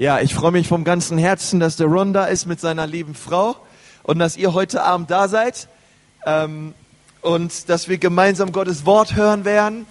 [0.00, 3.16] Ja, ich freue mich vom ganzen Herzen, dass der Ron da ist mit seiner lieben
[3.16, 3.56] Frau
[4.04, 5.66] und dass ihr heute Abend da seid
[6.24, 6.72] ähm,
[7.20, 9.86] und dass wir gemeinsam Gottes Wort hören werden.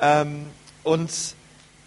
[0.00, 0.46] Ähm,
[0.82, 1.08] und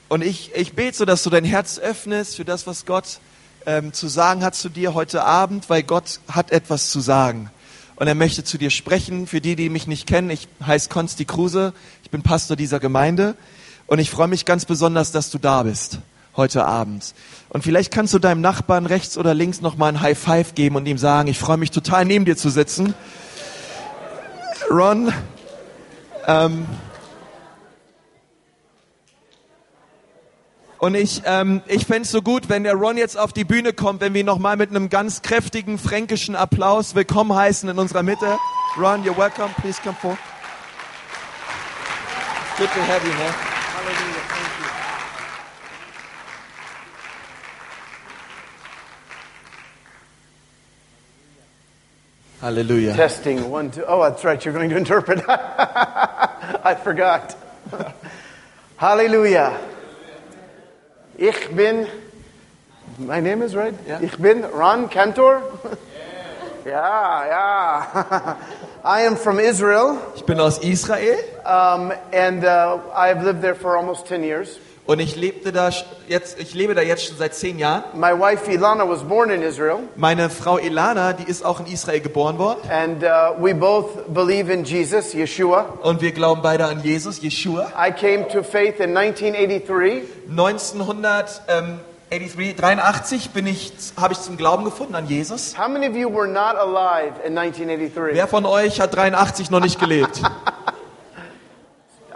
[0.07, 3.20] und ich, ich bete so, dass du dein Herz öffnest für das, was Gott
[3.66, 7.52] ähm, zu sagen hat zu dir heute Abend, weil Gott hat etwas zu sagen.
[7.97, 9.27] Und er möchte zu dir sprechen.
[9.27, 13.36] Für die, die mich nicht kennen, ich heiße Konsti Kruse, ich bin Pastor dieser Gemeinde
[13.88, 15.99] und ich freue mich ganz besonders, dass du da bist
[16.38, 17.13] heute Abend.
[17.49, 20.75] Und vielleicht kannst du deinem Nachbarn rechts oder links noch mal ein High Five geben
[20.75, 22.93] und ihm sagen, ich freue mich total neben dir zu sitzen.
[24.70, 25.12] Ron,
[26.27, 26.65] ähm,
[30.77, 34.01] und ich, ähm, ich fände so gut, wenn der Ron jetzt auf die Bühne kommt,
[34.01, 38.38] wenn wir noch mal mit einem ganz kräftigen fränkischen Applaus willkommen heißen in unserer Mitte.
[38.77, 39.49] Ron, you're welcome.
[39.62, 40.20] Please come forward.
[42.57, 43.34] Good to have you, man.
[43.73, 44.16] Hallelujah.
[52.41, 52.96] Halleluja.
[52.96, 53.84] Testing one, two.
[53.88, 54.43] Oh, that's right.
[54.43, 55.24] You're going to interpret.
[55.27, 57.35] I forgot.
[58.77, 59.60] Hallelujah.
[61.18, 61.90] Ich bin.
[62.99, 63.74] My name is right.
[63.88, 64.02] Yeah.
[64.02, 65.41] Ich bin Ron Cantor.
[66.66, 68.38] yeah, yeah.
[68.84, 73.75] I am from Israel, Ich bin aus Israel um, and uh, I've lived there for
[73.75, 74.59] almost 10 years.
[74.88, 75.69] Und ich lebte da
[76.07, 77.84] jetzt, ich lebe da jetzt schon seit zehn Jahren.
[77.94, 82.00] My wife Ilana was born in Israel, Meine Frau Ilana, die ist auch in Israel
[82.00, 85.66] geboren worden and uh, we both believe in Jesus, Yeshua.
[85.84, 87.72] und wir glauben beide an Jesus, Yeshua.
[87.78, 90.03] I came to faith in 1983.
[90.29, 95.57] 1983, 83 bin ich, habe ich zum Glauben gefunden an Jesus.
[95.57, 98.16] How many of you were not alive in 1983?
[98.16, 100.22] Wer von euch hat 83 noch nicht gelebt?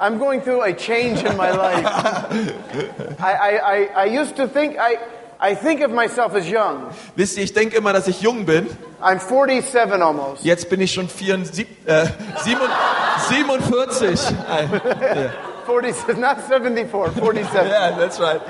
[0.01, 1.85] I'm going through a change in my life.
[3.19, 4.97] I, I, I, I used to think, I,
[5.39, 6.91] I think of myself as young.
[7.15, 8.67] Wisst ihr, ich denke immer, dass ich jung bin.
[8.99, 10.43] I'm 47 almost.
[10.43, 12.07] Jetzt bin ich schon 74, äh,
[12.43, 14.19] 47.
[15.67, 16.17] 47.
[16.17, 17.53] not 74, 47.
[17.69, 18.41] Yeah, that's right.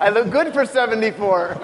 [0.00, 1.56] I look good for 74.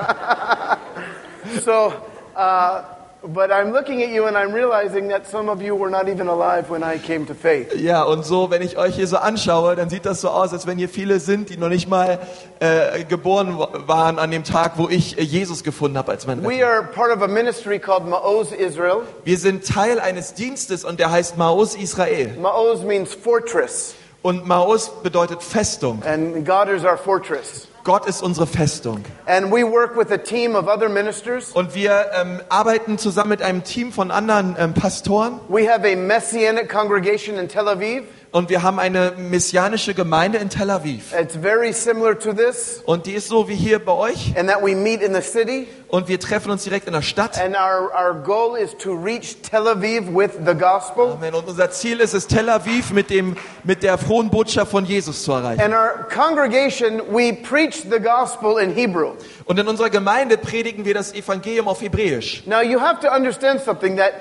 [1.60, 1.92] so,
[2.36, 2.84] uh,
[3.26, 6.28] but I'm looking at you and I'm realizing that some of you were not even
[6.28, 7.74] alive when I came to faith.
[7.74, 10.66] Ja, und so, wenn ich euch hier so anschaue, dann sieht das so aus, als
[10.66, 12.18] wenn hier viele sind, die noch nicht mal
[12.60, 16.40] äh, geboren wa- waren an dem Tag, wo ich äh, Jesus gefunden habe als mein
[16.40, 16.50] Retter.
[16.50, 19.02] We are part of a ministry called Ma'oz Israel.
[19.24, 22.36] Wir sind Teil eines Dienstes und der heißt Maos Israel.
[22.40, 26.02] Ma'oz means fortress, Und Maos bedeutet Festung.
[26.04, 27.68] and God is our fortress.
[27.84, 29.04] Gott ist unsere Festung.
[29.26, 31.52] And we work with a team of other ministers.
[31.52, 35.38] Und wir ähm, arbeiten zusammen mit einem Team von anderen ähm, Pastoren.
[35.48, 38.04] We have a messianic congregation in Tel Aviv.
[38.34, 41.14] Und wir haben eine messianische Gemeinde in Tel Aviv.
[41.16, 44.34] It's very similar to this, Und die ist so wie hier bei euch.
[44.36, 45.68] and that we meet in the city.
[45.86, 47.40] Und wir treffen uns direkt in der Stadt.
[47.40, 51.12] And our, our goal is to reach Tel Aviv with the gospel.
[51.12, 51.32] Amen.
[51.32, 55.22] Und unser Ziel ist es, Tel Aviv mit, dem, mit der frohen Botschaft von Jesus
[55.22, 55.60] zu erreichen.
[55.60, 59.12] And our congregation, we preach the gospel in Hebrew.
[59.44, 62.42] Und in unserer Gemeinde predigen wir das Evangelium auf Hebräisch.
[62.46, 64.12] Now, you have to understand something that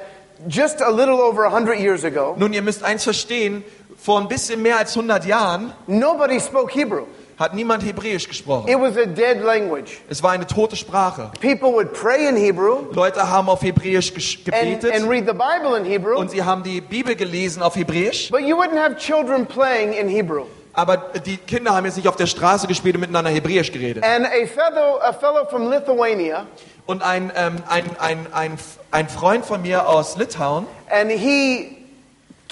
[0.47, 3.63] just a little over 100 years ago, Nun, ihr müsst eins verstehen,
[4.03, 7.03] vor ein bisschen mehr als 100 Jahren nobody spoke Hebrew.
[7.40, 8.68] hat niemand Hebräisch gesprochen.
[8.68, 10.02] It was a dead language.
[10.09, 11.31] Es war eine tote Sprache.
[11.41, 15.34] People would pray in Hebrew Leute haben auf Hebräisch gesch- and, gebetet and read the
[15.34, 18.30] Bible in Hebrew, und sie haben die Bibel gelesen auf Hebräisch.
[18.30, 20.44] but you wouldn't have children playing in Hebrew.
[20.75, 24.03] Aber die Kinder haben jetzt nicht auf der Straße gespielt und miteinander Hebräisch geredet.
[24.03, 26.46] And a fellow, a fellow from Lithuania,
[26.85, 28.58] Und ein, ähm, ein, ein, ein,
[28.91, 31.72] ein Freund von mir aus Litauen, and he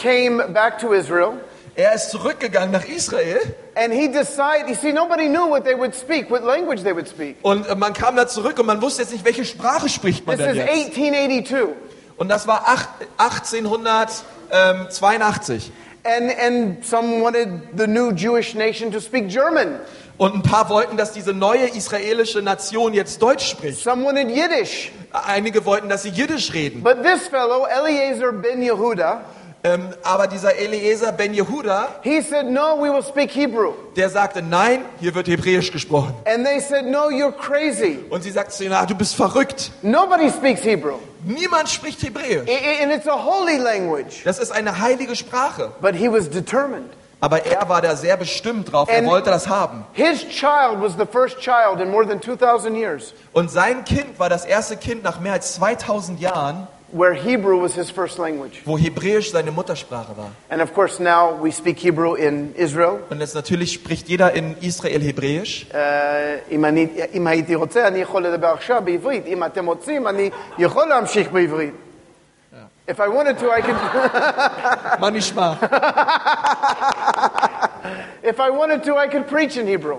[0.02, 1.34] came back to Israel,
[1.76, 3.40] er ist zurückgegangen nach Israel
[3.76, 7.08] and he decided, you see, nobody knew what they would speak, what language they would
[7.08, 7.38] speak.
[7.44, 10.38] und äh, man kam da zurück und man wusste jetzt nicht, welche Sprache spricht man
[10.38, 10.98] This denn is jetzt.
[10.98, 11.76] 1882.
[12.18, 12.90] Und das war acht-
[14.50, 15.72] 1882.
[16.04, 17.48] And, and some wanted
[17.78, 19.80] the new Jewish nation to speak German.
[20.18, 23.80] Und ein paar wollten, dass diese neue israelische Nation jetzt Deutsch spricht.
[23.84, 24.92] Some wanted Yiddish.
[25.12, 26.84] Einige wollten, dass sie Jiddisch reden.
[26.84, 29.22] But this fellow, Eliezer ben Yehuda,
[29.64, 33.74] Ähm, aber dieser Eliezer ben Yehuda, he said, No, we will speak Hebrew.
[33.96, 36.16] der sagte, nein, hier wird Hebräisch gesprochen.
[36.26, 38.00] And they said, No, you're crazy.
[38.10, 39.72] Und sie sagte zu ihm, "Ah, du bist verrückt.
[39.84, 40.96] Nobody speaks Hebrew.
[41.24, 42.48] Niemand spricht Hebräisch.
[42.50, 44.24] I- And it's a holy language.
[44.24, 45.72] Das ist eine heilige Sprache.
[45.80, 46.90] But he was determined.
[47.20, 48.90] Aber er war da sehr bestimmt drauf.
[48.90, 49.86] Er And- wollte das haben.
[49.94, 54.28] His child was the first child in more than 2,000 years Und sein Kind war
[54.30, 58.63] das erste Kind nach mehr als 2000 Jahren, where Hebrew was his first language.
[58.65, 60.31] wo Hebräisch seine Muttersprache war.
[60.51, 63.01] And of course, now we speak Hebrew in Israel.
[63.11, 65.67] Und jetzt natürlich spricht jeder in Israel Hebräisch.
[65.73, 65.77] Uh,
[66.51, 69.27] אם אני- אם הייתי רוצה, אני יכול לדבר עכשיו בעברית.
[69.27, 71.75] אם אתם רוצים, אני יכול להמשיך בעברית.
[72.89, 73.81] If I wanted to, I could.
[75.01, 75.55] Manchmal.
[78.24, 79.98] if I wanted to, I could preach in Hebrew.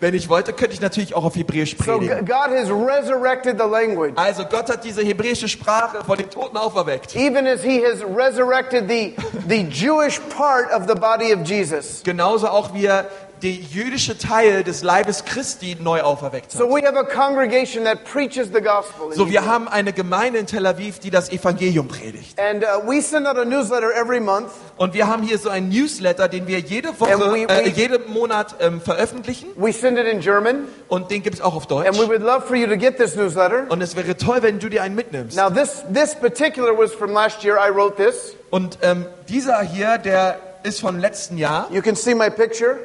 [0.00, 2.24] Wenn ich wollte, könnte ich natürlich auch auf Hebräisch So predigen.
[2.26, 7.14] God has resurrected the language, Also Gott hat diese hebräische Sprache von den Toten auferweckt.
[7.16, 9.14] even as He has resurrected the
[9.48, 12.02] the Jewish part of the body of Jesus.
[12.04, 13.06] Genauso auch wie er
[13.42, 16.70] die jüdische Teil des Leibes Christi neu auferweckt So hat.
[19.14, 22.38] So, wir haben eine Gemeinde in Tel Aviv, die das Evangelium predigt.
[22.40, 24.48] And uh, we send out a newsletter every month.
[24.76, 28.10] Und wir haben hier so einen Newsletter, den wir jede Woche, we- äh, we- jeden
[28.12, 29.48] Monat ähm, veröffentlichen.
[29.56, 31.88] We send it in German, Und den gibt es auch auf Deutsch.
[31.88, 33.66] and we would love for you to get this newsletter.
[33.68, 35.36] Und es wäre toll, wenn du dir einen mitnimmst.
[35.36, 37.56] Now, this this particular was from last year.
[37.58, 38.34] I wrote this.
[38.50, 41.68] Und ähm, dieser hier, der ist vom letzten Jahr.
[41.70, 42.78] You can see my picture.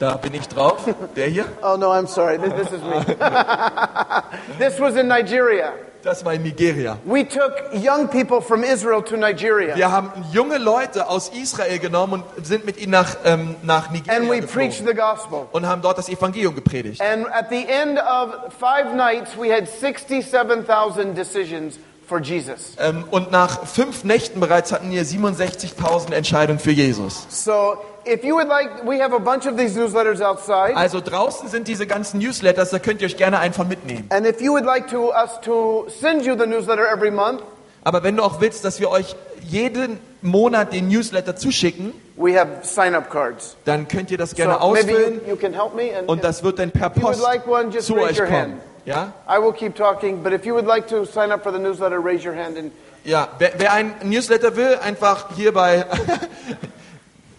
[0.00, 0.78] Da bin ich drauf.
[1.14, 1.44] Der hier.
[1.62, 2.38] Oh no, I'm sorry.
[2.38, 3.04] This, this is me.
[4.58, 5.74] this was in Nigeria.
[6.02, 6.96] Das war in Nigeria.
[7.04, 12.24] We took young people from Israel to Nigeria, Wir haben junge Leute aus Israel genommen
[12.34, 15.46] und sind mit ihnen nach, ähm, nach Nigeria and we preached the gospel.
[15.52, 17.02] und haben dort das Evangelium gepredigt.
[17.02, 22.74] And at the end of five nights, we had 67,000 decisions for Jesus.
[22.78, 27.26] Ähm, und nach fünf Nächten bereits hatten wir 67.000 Entscheidungen für Jesus.
[27.28, 30.76] So, if you would like, we have a bunch of these newsletters outside.
[30.76, 34.06] Also draußen sind diese ganzen Newsletters, da könnt ihr euch gerne einen von mitnehmen.
[34.10, 37.42] And if you would like to us to send you the newsletter every month,
[37.82, 42.48] Aber wenn du auch willst, dass wir euch jeden Monat den Newsletter zuschicken, we have
[42.62, 43.56] sign-up cards.
[43.64, 45.96] dann könnt ihr das gerne So ausfüllen you, you can help me.
[45.96, 48.30] And, und das wird dann per Post like one, zu euch kommen.
[48.32, 48.54] hand.
[48.84, 49.12] Ja?
[49.28, 51.98] I will keep talking, but if you would like to sign up for the newsletter,
[51.98, 52.58] raise your hand.
[52.58, 52.72] And
[53.02, 55.86] Ja, wer, wer ein Newsletter will, einfach hier bei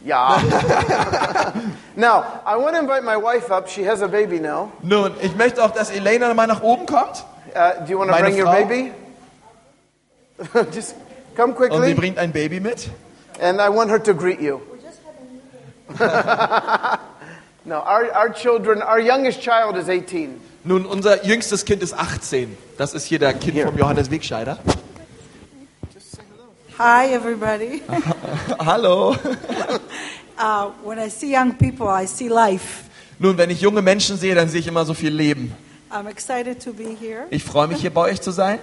[0.06, 0.42] yeah.
[1.96, 3.68] now, I want to invite my wife up.
[3.68, 4.72] She has a baby now.
[4.82, 8.16] Nun, ich möchte auch, dass Elena mal nach oben kommt Uh, do you want to
[8.16, 8.66] Meine bring your Frau.
[8.66, 8.94] baby?
[10.74, 10.96] just
[11.36, 12.90] come und sie quickly, bringt ein Baby mit.
[13.42, 14.62] and I want her to greet you.
[17.66, 20.40] no, our, our children, our youngest child is 18.
[20.64, 22.56] Nun, unser jüngstes Kind ist 18.
[22.78, 23.66] Das ist hier der Kind Hier.
[23.66, 24.60] vom Johannes Wegscheider.
[26.84, 27.84] Hi, everybody.
[28.60, 29.16] Hallo.
[30.44, 32.90] Uh, when I see young people, I see life.
[33.20, 35.56] Nun, wenn ich junge Menschen sehe, dann sehe ich immer so viel Leben.
[35.92, 37.28] I'm excited to be here.
[37.30, 38.58] Ich freue mich, hier bei euch zu sein.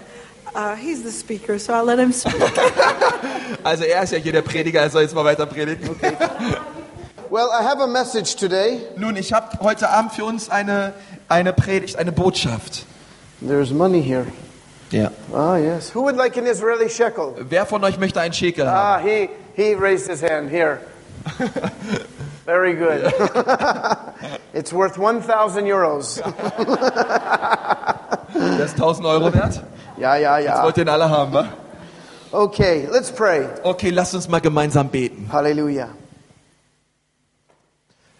[0.56, 2.34] Uh, he's the speaker, so I'll let him speak.
[3.62, 5.88] Also er ist ja hier der Prediger, er soll jetzt mal weiter predigen.
[7.30, 8.80] Well, I have a message today.
[8.96, 10.94] Nun, ich habe heute Abend für uns eine,
[11.28, 12.86] eine Predigt, eine Botschaft.
[13.40, 14.26] There's money here.
[14.90, 15.10] Ja.
[15.34, 15.90] Ah, yes.
[15.94, 17.34] Who would like an Israeli shekel?
[17.38, 18.76] Wer von euch möchte einen Schekel haben?
[18.76, 20.50] Ah, he, he raised his hand.
[20.50, 20.80] Here.
[22.46, 23.12] Very good.
[24.54, 26.22] it's worth 1,000 euros.
[28.34, 29.62] Der ist 1000 Euro wert?
[29.98, 30.64] Ja, ja, Das ja.
[30.64, 31.48] wollt ihr ihn alle haben, wa?
[32.32, 33.46] Okay, let's pray.
[33.62, 35.28] Okay, lasst uns mal gemeinsam beten.
[35.30, 35.88] Hallelujah.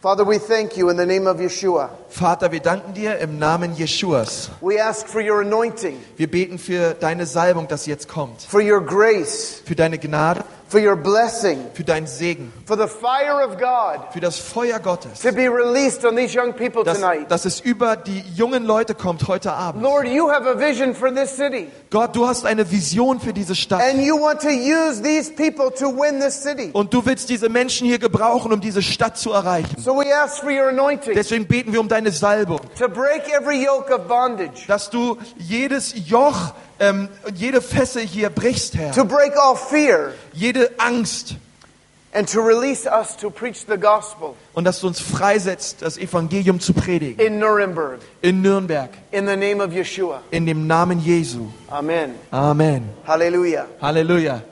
[0.00, 1.90] Father, we thank you in the name of Yeshua.
[2.08, 4.48] Vater, wir danken dir im Namen Jeschuas.
[4.60, 8.42] We ask for your anointing, Wir beten für deine Salbung, dass sie jetzt kommt.
[8.42, 13.42] for your grace, Für deine Gnade, for your blessing, für deinen Segen, for the fire
[13.46, 15.20] of God für das Feuer Gottes.
[15.20, 17.30] to be released on these young people Dass, tonight.
[17.30, 19.82] dass es über die jungen Leute kommt heute Abend.
[19.82, 23.54] Lord, you have a vision for this city, Gott, du hast eine Vision für diese
[23.54, 23.80] Stadt.
[23.82, 26.70] and you want to use these people to win this city.
[26.74, 29.80] Und du willst diese Menschen hier gebrauchen, um diese Stadt zu erreichen.
[29.80, 33.64] So we ask for your anointing Deswegen beten wir um deine Salbung, to break every
[33.64, 38.92] yoke of bondage, dass du jedes Joch, ähm, jede Fessel hier brichst, Herr.
[38.92, 41.34] to break all fear, Jede Angst.
[42.14, 46.58] and to release us to preach the gospel Und dass du uns freisetzt, das Evangelium
[46.60, 47.18] zu predigen.
[47.24, 48.00] in Nuremberg.
[48.22, 48.90] In Nürnberg.
[49.10, 50.20] In the name of Yeshua.
[50.30, 51.48] In dem Namen Jesu.
[51.68, 52.14] Amen.
[52.30, 52.88] Amen.
[53.06, 53.66] Hallelujah.
[53.82, 54.42] Halleluja.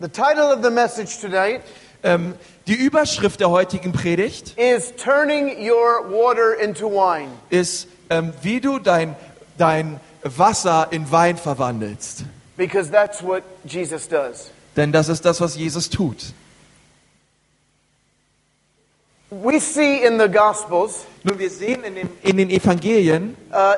[0.00, 1.62] The title of the message tonight
[2.06, 2.34] Ähm,
[2.66, 7.30] die Überschrift der heutigen Predigt is Turning Your Water into Wine.
[7.48, 9.16] ist, ähm, wie du dein,
[9.56, 12.24] dein Wasser in Wein verwandelst.
[12.56, 14.50] Because that's what Jesus does.
[14.76, 16.32] Denn das ist das, was Jesus tut.
[19.30, 23.74] We see in the Gospels, Nun, wir sehen in, dem, in den Evangelien, uh,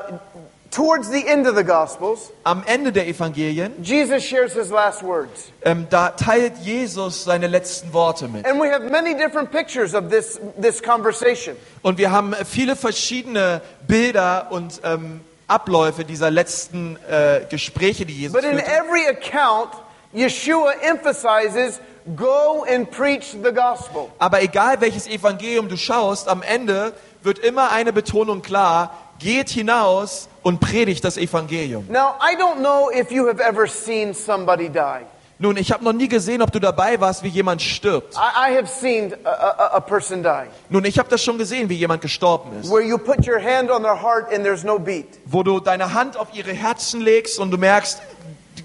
[0.69, 5.51] towards the end of the Gospels, am Ende der Evangelien, Jesus shares his last words.
[5.63, 8.45] ähm, da teilt Jesus seine letzten Worte mit.
[8.45, 11.55] And we have many different pictures of this, this conversation.
[11.81, 18.33] Und wir haben viele verschiedene Bilder und ähm, Abläufe dieser letzten äh, Gespräche, die Jesus
[18.33, 18.71] But in führte.
[18.71, 19.71] every account,
[20.13, 21.79] Yeshua emphasizes
[22.15, 24.09] go and preach the gospel.
[24.19, 30.29] Aber egal welches Evangelium du schaust, am Ende wird immer eine Betonung klar, geht hinaus
[30.43, 31.85] und predigt das Evangelium.
[31.89, 35.05] Now, I don't know if you have ever seen somebody die.
[35.39, 38.15] Nun, ich habe noch nie gesehen, ob du dabei warst, wie jemand stirbt.
[38.15, 41.69] I, I have seen a, a, a person die Nun, ich habe das schon gesehen,
[41.69, 42.71] wie jemand gestorben ist.
[42.71, 45.05] where you put your hand on their heart and there's no beat.
[45.25, 48.01] Wo du deine Hand auf ihre Herzen legst und du merkst,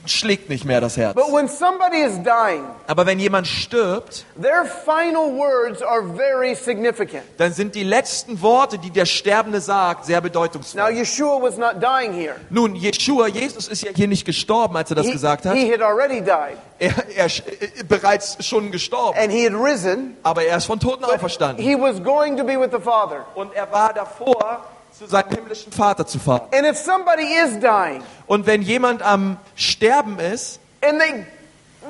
[0.07, 1.15] schlägt nicht mehr das Herz.
[1.15, 7.23] But when somebody is dying, Aber wenn jemand stirbt, their final words are very significant.
[7.39, 10.83] dann sind die letzten Worte, die der Sterbende sagt, sehr Now, bedeutungsvoll.
[10.93, 12.37] Yeshua was not dying here.
[12.51, 15.55] Nun, Jeshua, Jesus ist ja hier nicht gestorben, als er das He, gesagt hat.
[15.57, 20.17] he had already died, Er, er ist äh, bereits schon gestorben, and he had risen.
[20.23, 21.65] aber er ist von Toten auferstanden.
[21.65, 23.25] He was going to be with the Father.
[23.35, 24.65] Und er war davor,
[25.03, 26.43] zu seinem himmlischen Vater zu fahren.
[26.53, 31.25] And if somebody is dying Und wenn jemand am Sterben ist and they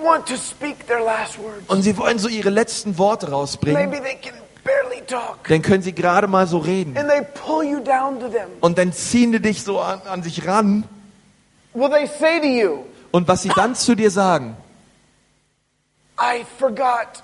[0.02, 4.02] want to speak their last words, und sie wollen so ihre letzten Worte rausbringen, maybe
[4.02, 4.32] they can
[4.64, 6.96] barely talk, dann können sie gerade mal so reden.
[6.96, 8.48] and they pull you down to them.
[8.60, 10.84] Und dann ziehen die dich so an, an sich ran.
[11.74, 14.56] Will they say to you, Und was sie dann zu dir sagen,
[16.18, 17.22] I forgot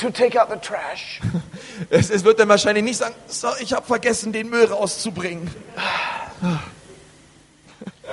[0.00, 1.20] to take out the trash?
[1.90, 5.50] es, es wird dann wahrscheinlich nicht sagen, so, ich habe vergessen, den Müll rauszubringen.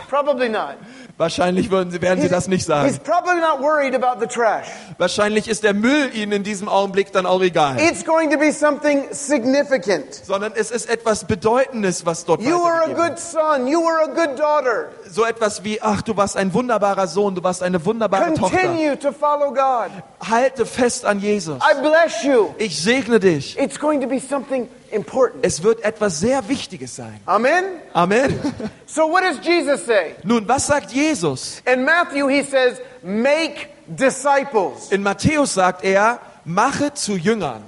[0.10, 0.78] Probably not.
[1.18, 3.00] Wahrscheinlich würden sie, werden sie das nicht He's sagen.
[3.04, 4.68] probably not worried about the trash.
[4.98, 7.80] Wahrscheinlich ist der Müll ihnen in diesem Augenblick dann auch egal.
[7.80, 10.14] It's going to be something significant.
[10.14, 13.68] Sondern es ist etwas Bedeutendes, was dort You were a weitergegeben good son.
[13.68, 14.90] You were a good daughter.
[15.04, 15.14] wird.
[15.14, 18.58] So etwas wie, ach, du warst ein wunderbarer Sohn, du warst eine wunderbare Tochter.
[18.58, 19.92] Continue to follow God.
[20.20, 21.58] Halte fest an Jesus.
[21.58, 22.54] I bless you.
[22.58, 23.58] Ich segne dich.
[23.58, 25.46] It's going to be something important.
[25.46, 27.20] Es wird etwas sehr Wichtiges sein.
[27.26, 27.64] Amen?
[27.94, 28.40] Amen.
[28.86, 30.16] So, what does Jesus say?
[30.24, 31.62] Nun, was sagt Jesus?
[31.72, 34.92] In Matthew, he says, Make disciples.
[34.92, 37.64] In Matthäus sagt er, mache zu Jüngern.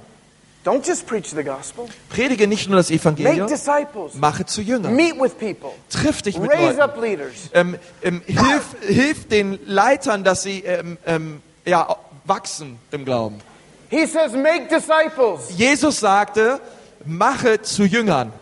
[0.62, 4.12] Don't just preach the gospel, Predige nicht nur das make Evangelium, disciples.
[4.14, 4.94] mache zu Jüngern.
[4.94, 6.80] Meet with people, Triff dich mit raise Leuten.
[6.80, 7.32] up leaders.
[7.54, 11.96] Ähm, ähm, hilf, hilf den Leitern, dass sie ähm, ähm, ja,
[12.26, 13.40] wachsen im Glauben.
[13.88, 15.48] He says, Make disciples.
[15.56, 16.60] Jesus sagte,
[17.04, 18.32] mache zu Jüngern.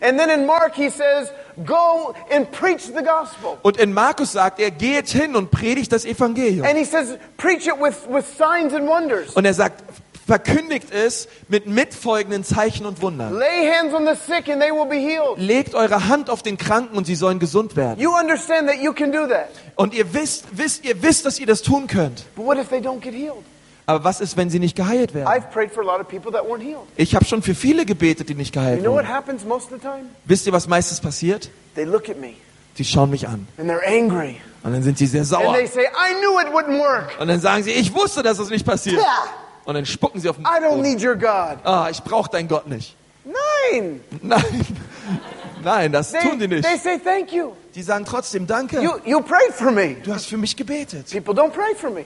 [0.00, 1.32] And then in Mark, he says,
[1.64, 3.58] Go and preach the gospel.
[3.62, 6.66] Und in Markus sagt er, geht hin und predigt das Evangelium.
[6.66, 9.34] And he says, Preach it with, with signs and wonders.
[9.34, 9.82] Und er sagt,
[10.26, 13.34] verkündigt es mit mitfolgenden Zeichen und Wundern.
[13.38, 15.38] Lay hands on the sick and they will be healed.
[15.38, 18.00] Legt eure Hand auf den Kranken und sie sollen gesund werden.
[18.00, 19.48] You understand that you can do that.
[19.76, 22.24] Und ihr wisst, wisst, ihr wisst, dass ihr das tun könnt.
[23.86, 25.28] Aber was ist, wenn sie nicht geheilt werden?
[26.96, 30.08] Ich habe schon für viele gebetet, die nicht You geheilt know wurden.
[30.24, 31.50] Wisst ihr, was meistens passiert?
[31.76, 33.46] Die schauen mich an.
[33.58, 35.54] Und dann sind sie sehr sauer.
[35.66, 35.86] say.
[37.20, 38.96] Und dann sagen sie, ich wusste, dass es nicht passiert.
[38.96, 39.06] Yeah,
[39.66, 41.60] Und dann spucken sie auf den Boden.
[41.64, 42.96] Ah, ich brauche deinen Gott nicht.
[43.24, 44.00] Nein.
[44.22, 44.66] Nein,
[45.62, 46.62] nein, das They, tun die nicht.
[46.62, 47.52] they say, Thank you.
[47.74, 48.80] Die sagen trotzdem Danke.
[48.82, 49.96] You, you prayed for me.
[50.04, 51.10] Du hast für mich gebetet.
[51.10, 52.04] People don't pray for me.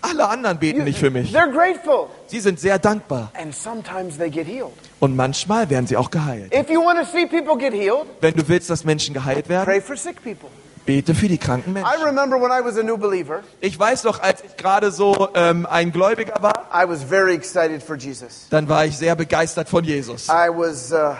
[0.00, 1.34] Alle anderen beten nicht für mich.
[1.34, 2.06] They're grateful.
[2.28, 3.30] Sie sind sehr dankbar.
[3.40, 4.72] And sometimes they get healed.
[5.00, 6.54] Und manchmal werden sie auch geheilt.
[6.54, 9.64] If you want to see people get healed, Wenn du willst, dass Menschen geheilt werden,
[9.66, 10.48] pray for sick people.
[10.86, 12.02] bete für die kranken I Menschen.
[12.04, 15.66] remember when I was a new believer, Ich weiß noch, als ich gerade so ähm,
[15.68, 18.46] ein Gläubiger war, I was very excited for Jesus.
[18.50, 20.28] dann war ich sehr begeistert von Jesus.
[20.28, 21.14] I was uh,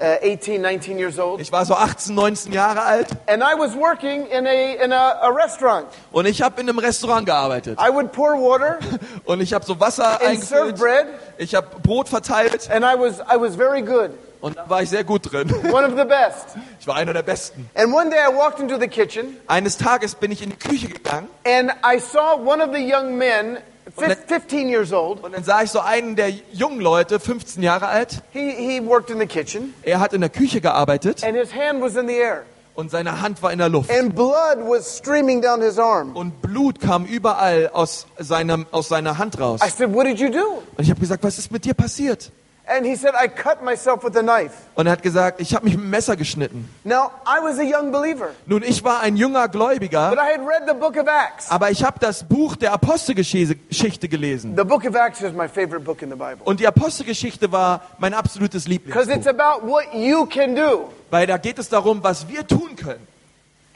[0.00, 3.74] uh, 18, 19 years old, Ich war so 18, 19 Jahre alt and I was
[3.74, 5.86] working in a, in a, a restaurant.
[6.12, 7.78] und ich habe in einem Restaurant gearbeitet.
[7.80, 8.78] I would pour water
[9.24, 11.06] Und ich habe so Wasser and serve bread,
[11.38, 14.90] ich habe Brot verteilt and I was, I was very good, und da war ich
[14.90, 15.50] sehr gut drin.
[15.72, 16.56] one of the best.
[16.80, 17.68] Ich war einer der Besten.
[17.74, 20.88] And one day I walked into the kitchen, Eines Tages bin ich in die Küche
[20.88, 23.58] gegangen and I saw one of the young men,
[23.96, 25.22] 15 years old.
[25.22, 28.22] und dann sah ich so einen der jungen Leute, 15 Jahre alt.
[28.32, 31.80] He, he worked in the kitchen, Er hat in der Küche gearbeitet and his hand
[31.82, 33.90] was in the air, und seine Hand war in der Luft.
[33.90, 36.16] and blood was streaming down his arm.
[36.16, 39.60] Und Blut kam überall aus, seinem, aus seiner Hand raus.
[39.64, 40.62] I said, What did you do?
[40.76, 42.30] Und ich habe gesagt, was ist mit dir passiert?
[42.66, 44.54] And he said, I cut myself with a knife.
[44.74, 46.66] Und er hat gesagt, ich habe mich mit dem Messer geschnitten.
[46.82, 50.40] Now, I was a young believer, Nun, ich war ein junger but Gläubiger, I had
[50.40, 51.50] read the book of Acts.
[51.50, 54.56] aber ich habe das Buch der Apostelgeschichte gelesen.
[54.56, 57.82] The book of Acts is my favorite book in the Bible Und die Apostelgeschichte war
[57.98, 59.30] mein absolutes because it's Lieblingsbuch.
[59.30, 60.90] about what you can do.
[61.10, 63.06] Weil da geht es darum, was wir tun können.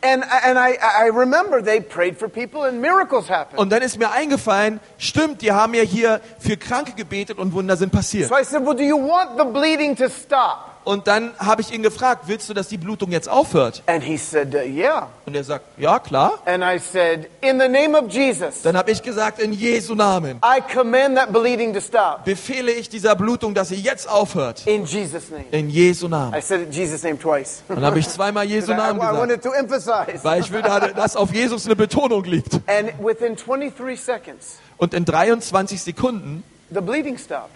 [0.00, 3.58] And, and I, I remember they prayed for people and miracles happened.
[3.58, 7.76] Und dann ist mir eingefallen, stimmt, die haben ja hier für Kranke gebetet und Wunder
[7.76, 8.28] sind passiert.
[8.28, 10.77] So I said, Well, do you want the bleeding to stop?
[10.88, 13.82] Und dann habe ich ihn gefragt, willst du, dass die Blutung jetzt aufhört?
[13.84, 15.08] And he said, uh, Yeah.
[15.26, 16.38] Und er sagt, ja, klar.
[16.46, 20.38] And I said, In the name of Jesus, Dann habe ich gesagt, in Jesu Namen
[20.42, 22.24] I command that bleeding to stop.
[22.24, 24.66] befehle ich dieser Blutung, dass sie jetzt aufhört.
[24.66, 25.44] In Jesus' name.
[25.50, 26.40] In Jesu I Namen.
[26.40, 27.62] said it Jesus' name twice.
[27.68, 30.20] Dann habe ich zweimal Jesu I, Namen I gesagt, wanted to emphasize.
[30.24, 32.54] weil ich will, da- dass auf Jesus eine Betonung liegt.
[32.66, 36.44] And within 23 seconds, Und in 23 Sekunden.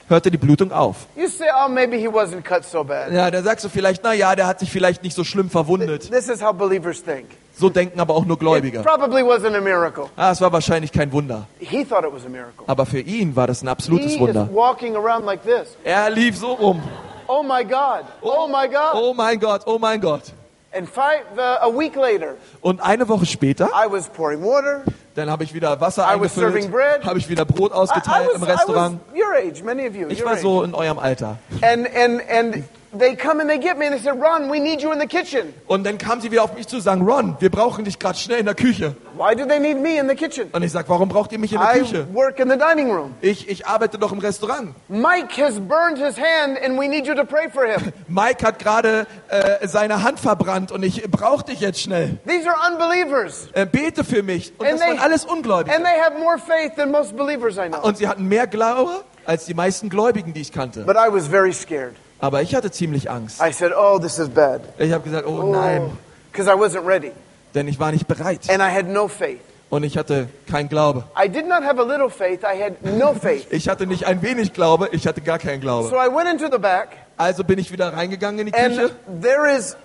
[0.09, 1.07] Hörte die Blutung auf.
[1.17, 3.13] You say, oh, maybe he wasn't cut so bad.
[3.13, 6.11] Ja, da sagst du vielleicht, na ja, der hat sich vielleicht nicht so schlimm verwundet.
[6.11, 7.27] This is how believers think.
[7.55, 8.81] So denken aber auch nur It Gläubige.
[8.83, 10.05] probably wasn't a miracle.
[10.17, 11.47] Ah, es war wahrscheinlich kein Wunder.
[11.59, 12.65] He thought it was a miracle.
[12.67, 14.49] Aber für ihn war das ein absolutes He is Wunder.
[14.53, 15.77] walking around like this.
[15.85, 16.83] Er lief so rum.
[17.29, 18.05] Oh my God.
[18.23, 18.95] Oh my God.
[18.95, 20.33] Oh mein Gott, oh mein Gott.
[20.75, 24.83] And five, the, a week later, Und eine Woche später, I was pouring water.
[25.15, 28.41] Dann habe ich wieder Wasser I eingefüllt, habe ich wieder Brot I, I, ausgeteilt im
[28.41, 29.01] was, I was Restaurant.
[29.15, 29.63] your age,
[29.95, 30.09] you.
[30.09, 31.39] Ich war so in eurem Alter.
[31.61, 32.65] And, and, and
[32.99, 35.07] they come and they get me and they said, Ron, we need you in the
[35.07, 35.53] kitchen.
[35.67, 38.39] Und dann kam sie wieder auf mich zu sagen, Ron, wir brauchen dich gerade schnell
[38.41, 38.95] in der Küche.
[39.17, 40.49] Why do they need me in the kitchen?
[40.53, 42.07] Und ich sag, warum braucht ihr mich in der I Küche?
[42.15, 43.15] work in the dining room.
[43.21, 44.75] Ich, ich arbeite doch im Restaurant.
[44.89, 47.93] Mike has burned his hand and we need you to pray for him.
[48.09, 52.19] Mike hat gerade äh, seine Hand verbrannt und ich brauche dich jetzt schnell.
[52.27, 53.49] These are unbelievers.
[53.53, 54.53] Äh, bete für mich.
[54.59, 55.75] Und And das waren they- alles Ungläubige.
[55.77, 57.81] And they have more faith than most believers I know.
[57.83, 60.85] Und sie hatten mehr Glaube als die meisten Gläubigen, die ich kannte.
[60.85, 61.95] But I was very scared.
[62.23, 63.43] Aber ich hatte ziemlich Angst.
[63.43, 64.61] I said, oh, this is bad.
[64.79, 65.91] Ich habe gesagt, oh nein,
[66.31, 67.11] Because I wasn't ready.
[67.55, 68.49] denn ich war nicht bereit.
[68.49, 69.41] And I had no faith.
[69.71, 71.05] Und ich hatte keinen Glaube.
[71.21, 72.43] I did not have a little faith.
[72.45, 73.47] I had no faith.
[73.51, 75.89] Ich hatte nicht ein wenig Glaube, ich hatte gar keinen Glaube.
[75.89, 79.23] So I went into the back Also bin ich wieder reingegangen in die Küche and
[79.23, 79.77] there is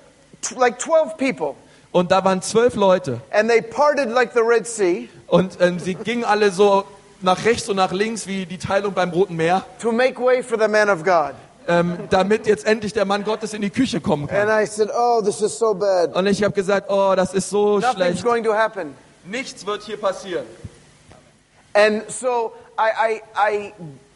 [0.41, 1.55] t- like 12 people.
[1.91, 3.19] und da waren zwölf Leute.
[3.31, 6.83] And they parted like the Red Sea Und ähm, sie gingen alle so
[7.21, 10.59] nach rechts und nach links wie die Teilung beim Roten Meer, to make way for
[10.59, 11.33] the man of God.
[11.67, 14.49] Ähm, damit jetzt endlich der Mann Gottes in die Küche kommen kann.
[14.49, 16.15] And I said, oh, this is so bad.
[16.15, 18.87] Und ich habe gesagt, oh, das ist so Nothing's schlecht.
[19.25, 20.45] Nichts wird hier passieren.
[21.73, 23.73] And so I, I, I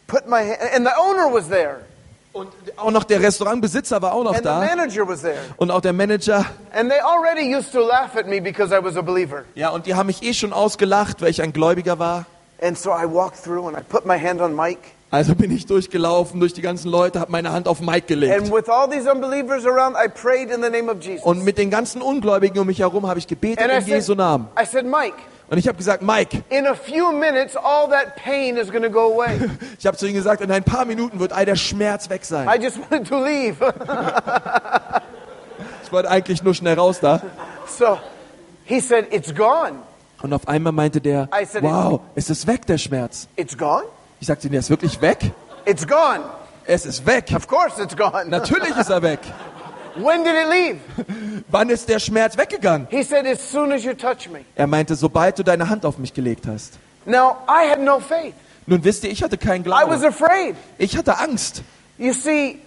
[0.08, 1.81] put my hand, and the owner was there.
[2.34, 4.65] Und auch noch der Restaurantbesitzer war auch noch da.
[5.58, 6.46] Und auch der Manager.
[9.56, 12.25] Ja, und die haben mich eh schon ausgelacht, weil ich ein Gläubiger war.
[12.62, 14.80] And so I walked through and I put my hand on Mike.
[15.12, 18.34] Also bin ich durchgelaufen durch die ganzen Leute, habe meine Hand auf Mike gelegt.
[18.34, 21.19] Around, I.
[21.21, 24.13] Und mit den ganzen Ungläubigen um mich herum habe ich gebetet And I in Jesu
[24.13, 24.47] said, Namen.
[24.58, 25.17] I said, Mike,
[25.50, 28.89] Und ich habe gesagt, Mike, in a few minutes, all that pain is going to
[28.89, 29.38] go away.
[29.78, 32.47] ich habe zu ihm gesagt, in ein paar Minuten wird all der Schmerz weg sein.
[32.47, 33.58] I just wanted to leave.
[35.84, 37.21] Ich wollte eigentlich nur schnell raus da.
[37.67, 37.97] so
[38.63, 39.74] he said, It's gone.
[40.21, 43.28] Und auf einmal meinte der, I said, wow, es ist weg, der Schmerz.
[43.36, 43.84] It's gone?
[44.21, 45.31] Ich sagte ihm, der ist wirklich weg?
[45.65, 46.21] It's gone.
[46.65, 47.34] Es ist weg.
[47.36, 48.25] Of course it's gone.
[48.29, 49.19] Natürlich ist er weg.
[49.95, 50.79] when did it leave?
[51.49, 52.88] Wann ist der Schmerz weggegangen?
[52.91, 54.45] He said, As soon as you touch me.
[54.55, 56.77] Er meinte, sobald du deine Hand auf mich gelegt hast.
[57.05, 58.36] Now, I had no faith.
[58.67, 60.05] Nun wisst ihr, ich hatte keinen I was Glauben.
[60.05, 60.55] afraid.
[60.77, 61.63] Ich hatte Angst.
[61.97, 62.60] You see,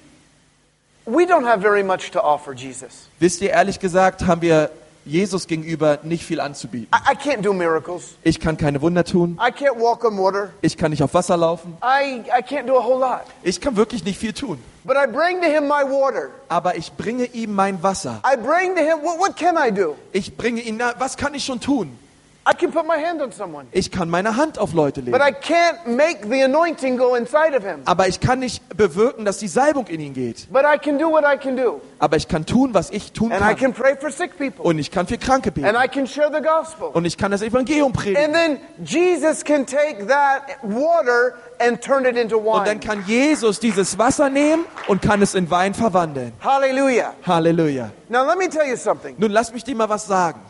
[1.06, 3.08] we don't have very much to offer Jesus.
[3.20, 4.70] Wisst ihr, ehrlich gesagt, haben wir
[5.06, 6.88] Jesus gegenüber nicht viel anzubieten.
[6.94, 8.16] I, can't do miracles.
[8.22, 9.38] Ich kann keine Wunder tun.
[9.40, 10.50] I can't walk on water.
[10.62, 11.76] Ich kann nicht auf Wasser laufen.
[11.82, 13.22] I, I can't do a whole lot.
[13.42, 14.58] Ich kann wirklich nicht viel tun.
[14.84, 16.30] But I bring to him my water.
[16.48, 18.22] Aber ich bringe ihm mein Wasser.
[18.24, 19.96] I bring to him, what, what can I do?
[20.12, 21.98] Ich bringe ihn, was kann ich schon tun?
[22.46, 23.66] I can put my hand on someone.
[23.72, 25.24] Ich kann meine Hand auf Leute But legen.
[25.26, 27.80] I can't make the anointing go inside of him.
[27.86, 30.52] Aber ich kann nicht bewirken, dass die Salbung in ihn geht.
[30.52, 31.80] But I can do what I can do.
[31.98, 33.56] Aber ich kann tun, was ich tun And I kann.
[33.56, 34.62] can pray for sick people.
[34.62, 35.74] Und ich kann für Kranke And beten.
[35.74, 36.88] I can share the gospel.
[36.92, 38.22] Und ich kann das Evangelium predigen.
[38.22, 43.58] And then Jesus can take that water and turn it into Und dann kann Jesus
[43.58, 46.32] dieses Wasser nehmen und kann es in Wein verwandeln.
[46.42, 47.14] Hallelujah.
[47.26, 47.90] Halleluja.
[48.10, 49.14] Now let me tell you something.
[49.16, 50.40] Nun lass mich dir mal was sagen.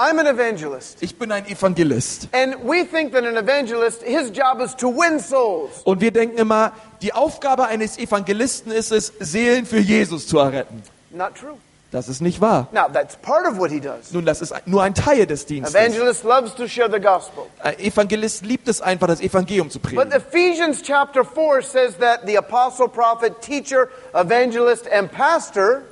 [0.00, 0.96] I'm an evangelist.
[1.02, 2.28] Ich bin ein Evangelist.
[2.32, 5.82] And we think that an evangelist, his job is to win souls.
[5.84, 10.82] Und wir denken immer, die Aufgabe eines Evangelisten ist es, Seelen für Jesus zu erretten.
[11.10, 11.58] Not true.
[11.90, 12.68] Das ist nicht wahr.
[12.72, 14.10] Now, that's part of what he does.
[14.12, 15.74] Nun, das ist nur ein Teil des Dienstes.
[15.74, 17.44] Evangelist loves to share the gospel.
[17.62, 20.12] Ein Evangelist liebt es einfach, das Evangelium zu But predigen.
[20.12, 25.82] Ephesians chapter 4 says that the apostle, prophet, teacher, evangelist, and pastor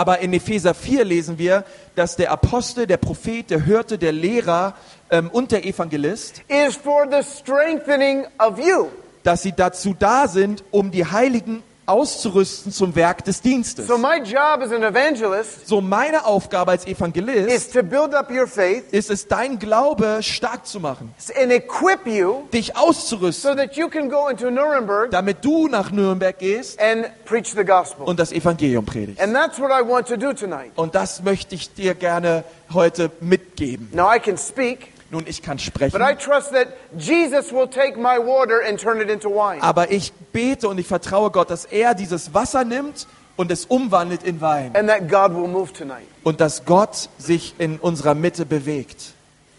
[0.00, 1.62] Aber in Epheser 4 lesen wir,
[1.94, 4.74] dass der Apostel, der Prophet, der Hirte, der Lehrer
[5.10, 8.86] ähm, und der Evangelist, is for the strengthening of you.
[9.24, 13.86] dass sie dazu da sind, um die Heiligen auszurüsten zum Werk des Dienstes.
[13.86, 18.30] So my job as an evangelist So meine Aufgabe als Evangelist is to build up
[18.30, 23.56] your faith ist es, dein Glaube stark zu machen, and equip you dich so auszurüsten,
[23.56, 28.06] that you can go into Nuremberg damit du nach Nürnberg gehst and preach the gospel.
[28.06, 29.20] und das Evangelium predigst.
[29.20, 30.72] And that's what I want to do tonight.
[30.76, 33.88] Und das möchte ich dir gerne heute mitgeben.
[33.92, 37.96] Now I can speak, Nun, ich kann but I sprechen, trust that Jesus will take
[37.98, 39.60] my water and turn it into wine.
[39.60, 44.22] aber ich bete und ich vertraue Gott, dass er dieses Wasser nimmt und es umwandelt
[44.22, 46.06] in Wein And that God will move tonight.
[46.22, 49.14] und dass Gott sich in unserer Mitte bewegt.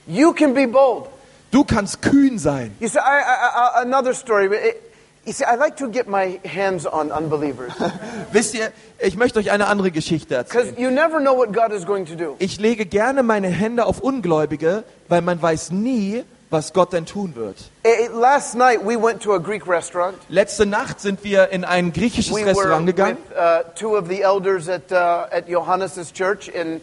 [0.08, 1.08] You can be bold.
[1.52, 2.74] Du kannst kühn sein.
[2.80, 4.46] You see, I, I, another story.
[4.46, 4.82] it-
[5.24, 7.74] You see, I like to get my hands on unbelievers
[8.32, 10.76] Wisst ihr, ich möchte euch eine andere Geschichte erzählen.
[10.78, 12.36] you never know what God is going to do.
[12.40, 17.36] Ich lege gerne meine Hände auf Ungläubige, weil man weiß nie, was Gott denn tun
[17.36, 17.56] wird.
[17.84, 20.18] Eh, eh, Last night we went to a Greek restaurant.
[20.28, 23.18] Letzte Nacht sind wir in ein griechisches We Restaurant with gegangen.
[23.38, 26.82] uh, two of the elders at uh, at Johannes' church in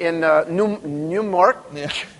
[0.00, 1.56] in uh, New, Newmark.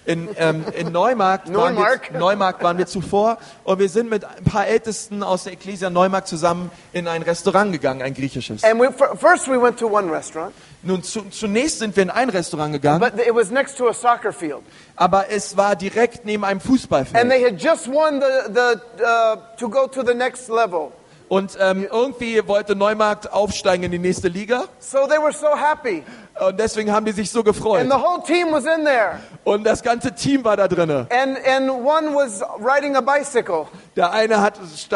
[0.05, 4.45] In, ähm, in Neumarkt, waren wir, Neumarkt waren wir zuvor und wir sind mit ein
[4.45, 8.65] paar Ältesten aus der Ecclesia Neumarkt zusammen in ein Restaurant gegangen, ein griechisches.
[8.65, 12.29] And we, first we went to one restaurant, Nun, zu, zunächst sind wir in ein
[12.29, 14.63] Restaurant gegangen, but it was next to a soccer field,
[14.97, 17.31] aber es war direkt neben einem and Fußballfeld.
[17.31, 20.93] they had just won the the uh, to go to the next level.
[21.31, 26.03] Und ähm, irgendwie wollte Neumarkt aufsteigen in die nächste Liga So they were so happy,
[26.47, 27.81] und deswegen haben die sich so gefreut.
[27.81, 29.21] and the whole team was in there.
[29.45, 31.07] Und das ganze Team war da drinne.
[31.11, 33.67] And and one was riding a bicycle.
[33.97, 34.55] Der eine hat,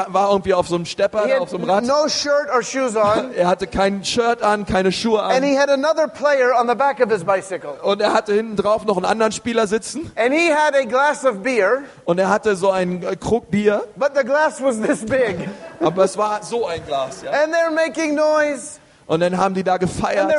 [0.08, 1.84] war irgendwie auf so einem Stepper, He auf so einem Rad.
[1.84, 5.42] no shirt or shoes on, Er hatte kein Shirt an, keine Schuhe and an.
[5.42, 7.72] he had another player on the back of his bicycle.
[7.82, 10.10] Und er hatte hinten drauf noch einen anderen Spieler sitzen.
[10.16, 13.82] And he had a glass of beer, Und er hatte so einen äh, Krug Bier.
[13.96, 15.48] but the glass was this big.
[15.80, 17.22] Aber es war so ein Glas.
[17.22, 17.30] Ja.
[17.30, 20.32] And they're making noise, Und dann haben die da gefeiert.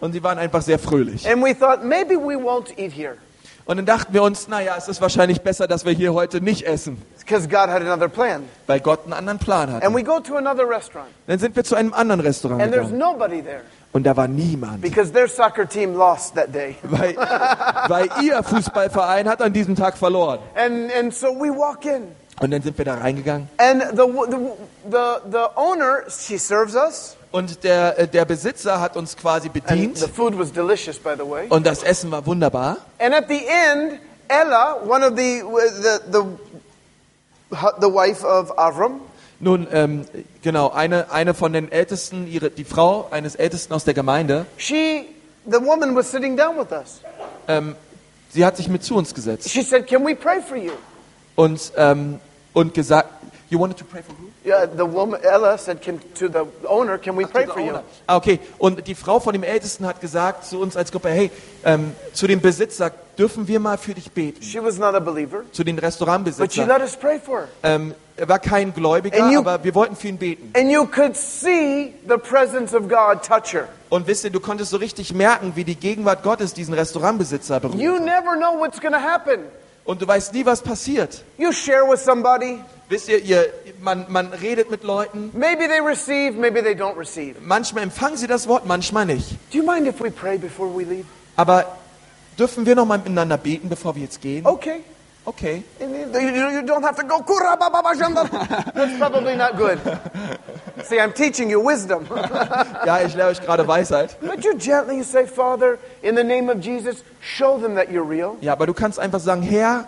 [0.00, 1.28] Und sie waren einfach sehr fröhlich.
[1.28, 3.16] And we thought maybe we won't eat here
[3.64, 6.66] Und dann dachten wir uns, naja, es ist wahrscheinlich besser, dass wir hier heute nicht
[6.66, 7.00] essen.
[7.18, 8.42] because God had another plan.
[8.66, 9.84] Weil Gott einen anderen Plan hat.
[9.84, 12.90] And we go to another restaurant, Dann sind wir zu einem anderen Restaurant and there's
[12.90, 12.98] gegangen.
[13.12, 14.80] nobody there Und da war niemand.
[14.80, 16.76] because their soccer team lost that day.
[16.82, 17.14] Weil,
[17.88, 20.38] weil ihr Fußballverein hat an diesem Tag verloren.
[20.56, 22.08] And and so we walk in,
[22.40, 23.48] Und dann sind wir da reingegangen.
[23.58, 24.36] and the the
[24.90, 29.54] the, the owner she serves us, Und der, äh, der Besitzer hat uns quasi and
[29.54, 29.98] the bedient.
[29.98, 31.46] food was delicious, by the way.
[31.48, 32.78] Und das Essen war wunderbar.
[32.98, 35.42] And at the end, Ella, one of the
[35.82, 39.00] the the, the wife of Avram,
[39.40, 40.04] Nun, ähm,
[40.42, 45.06] genau, eine, eine von den Ältesten, ihre, die Frau eines Ältesten aus der Gemeinde, she
[45.46, 47.00] the woman was sitting down with us.
[47.48, 47.74] ähm,
[48.30, 50.72] sie hat sich mit zu uns gesetzt She said, "Can we pray for you?"
[51.36, 52.20] Und, ähm,
[52.52, 53.08] und gesagt,
[53.50, 54.28] you wanted to pray for who?
[54.44, 57.74] Yeah, the woman Ella said, "Can to the owner, can we pray for you?"
[58.06, 58.40] Ah, okay.
[58.58, 61.30] Und die Frau von dem Ältesten hat gesagt zu uns als Gruppe, hey,
[61.64, 64.42] ähm, zu dem Besitzer, dürfen wir mal für dich beten?
[64.42, 67.48] She was not a believer, Zu den but she let us pray for her.
[67.62, 70.50] Ähm, er war kein Gläubiger, you- aber wir wollten für ihn beten.
[70.56, 73.68] And you could see the presence of God touch her.
[73.90, 77.80] Und wisst ihr, du konntest so richtig merken, wie die Gegenwart Gottes diesen Restaurantbesitzer berührt.
[77.80, 79.40] You never know what's going to happen.
[79.84, 81.22] Und du weißt nie, was passiert.
[81.38, 83.46] You share with somebody, Wisst ihr, ihr
[83.80, 85.30] man, man redet mit Leuten.
[85.32, 87.36] maybe they receive, maybe they don't receive.
[87.40, 89.30] Manchmal empfangen sie das Wort, manchmal nicht.
[89.50, 91.06] Do you mind if we pray before we leave?
[91.34, 91.64] Aber
[92.38, 94.44] dürfen wir noch mal miteinander beten, bevor wir jetzt gehen?
[94.44, 94.80] Okay.
[95.26, 95.62] Okay.
[95.80, 97.18] You, you- don't have to go.
[98.74, 99.78] That's probably not good.
[100.84, 102.06] See, I'm teaching you wisdom.
[102.86, 104.16] Ja, ich lehre euch gerade Weisheit.
[104.20, 108.02] but you gently you say, Father, in the name of Jesus, show them that you're
[108.04, 108.36] real.
[108.40, 109.86] Ja, aber du kannst einfach sagen, Herr,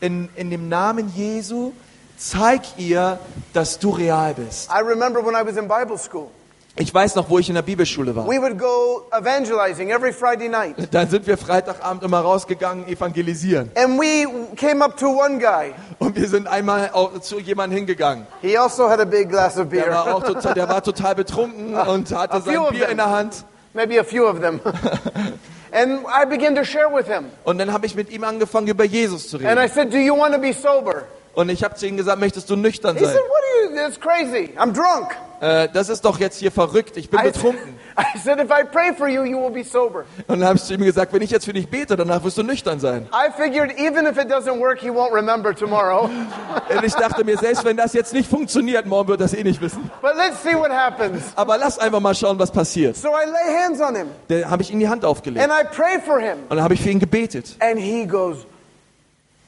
[0.00, 1.72] in, in dem Namen Jesu,
[2.18, 3.18] zeig ihr,
[3.54, 4.68] dass du real bist.
[4.70, 6.30] I remember when I was in Bible school,
[6.76, 8.26] Ich weiß noch, wo ich in der Bibelschule war.
[8.26, 10.74] we would go evangelizing every Friday night.
[10.92, 13.70] Dann sind wir Freitagabend immer rausgegangen, evangelisieren.
[13.76, 15.72] And we came up to one guy.
[16.00, 18.26] Und wir sind einmal auch zu jemandem hingegangen.
[18.42, 20.14] He also had a big glass of Der war, beer.
[20.16, 23.44] auch total, der war total betrunken und hatte sein Bier in der Hand.
[23.72, 24.60] Maybe a few of them.
[25.72, 27.26] and I began to share with him.
[27.44, 29.64] Und dann habe ich mit ihm angefangen, über Jesus zu And reden.
[29.64, 31.04] I said, Do you want to be sober?
[31.34, 33.14] Und ich habe zu ihm gesagt, möchtest du nüchtern He sein?
[33.14, 33.76] said, What are you?
[33.76, 34.52] That's crazy.
[34.56, 35.16] I'm drunk.
[35.40, 37.74] Äh, das ist doch jetzt hier verrückt, ich bin I, betrunken.
[37.98, 40.04] I said, If I pray for you, you will be sober.
[40.28, 42.38] Und dann habe ich zu ihm gesagt, wenn ich jetzt für dich bete, danach wirst
[42.38, 43.08] du nüchtern sein.
[43.12, 46.08] I figured even if it doesn't work, he won't remember tomorrow.
[46.74, 49.60] Und ich dachte mir, selbst wenn das jetzt nicht funktioniert, morgen wird das eh nicht
[49.60, 49.90] wissen.
[50.00, 51.22] But let's see what happens.
[51.34, 52.96] Aber lass einfach mal schauen, was passiert.
[52.96, 55.44] So I lay hands on him Da habe ich ihm die Hand aufgelegt.
[55.44, 56.38] and I pray for him.
[56.48, 57.56] Und dann habe ich für ihn gebetet.
[57.58, 58.38] And he goes,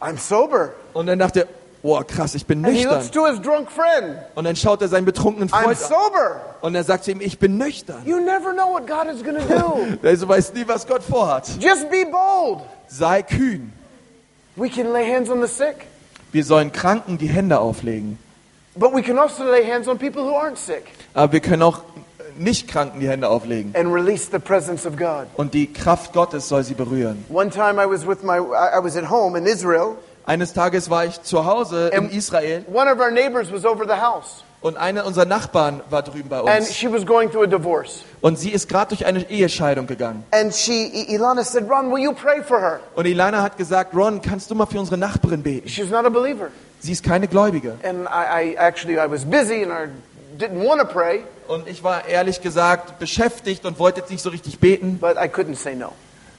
[0.01, 0.71] I'm sober.
[0.93, 1.47] Und dann dachte er,
[1.87, 2.99] oh krass, ich bin And he nüchtern.
[2.99, 4.17] looks to his drunk friend.
[4.35, 7.57] Und dann schaut er seinen betrunkenen Freund an und er sagt zu ihm, ich bin
[7.59, 8.03] nüchtern.
[8.05, 9.87] You never know what God is to do.
[10.09, 11.49] Also weiß nie, was Gott vorhat.
[11.61, 12.63] Just be bold.
[12.89, 13.73] Sei kühn.
[14.57, 15.87] We can lay hands on the sick,
[16.33, 18.19] Wir sollen Kranken die Hände auflegen.
[18.75, 21.81] but we can also lay hands on people who aren't sick Aber wir können auch
[22.39, 23.75] nicht Kranken die Hände auflegen.
[23.75, 25.27] and release the presence of God.
[25.37, 27.25] Und die Kraft Gottes soll sie berühren.
[27.31, 29.97] One time I was with my I was at home in Israel
[30.27, 34.01] Eines Tages war ich zu Hause in Israel One of our neighbors was over the
[34.01, 36.83] house, und eine unserer Nachbarn war drüben bei and uns.
[38.21, 40.25] Und sie ist gerade durch eine Ehescheidung gegangen.
[40.33, 44.21] And she, Ilana said, "Ron, will you pray for her?" Und Ilana hat gesagt, Ron,
[44.21, 45.69] kannst du mal für unsere Nachbarin beten?
[45.69, 46.49] She's not a believer,
[46.81, 47.75] Sie ist keine Gläubige.
[47.85, 49.89] and I, I actually I was busy and I
[50.43, 54.31] didn't want to pray, Und ich war ehrlich gesagt beschäftigt und wollte jetzt nicht so
[54.31, 55.93] richtig beten, but I couldn't say no.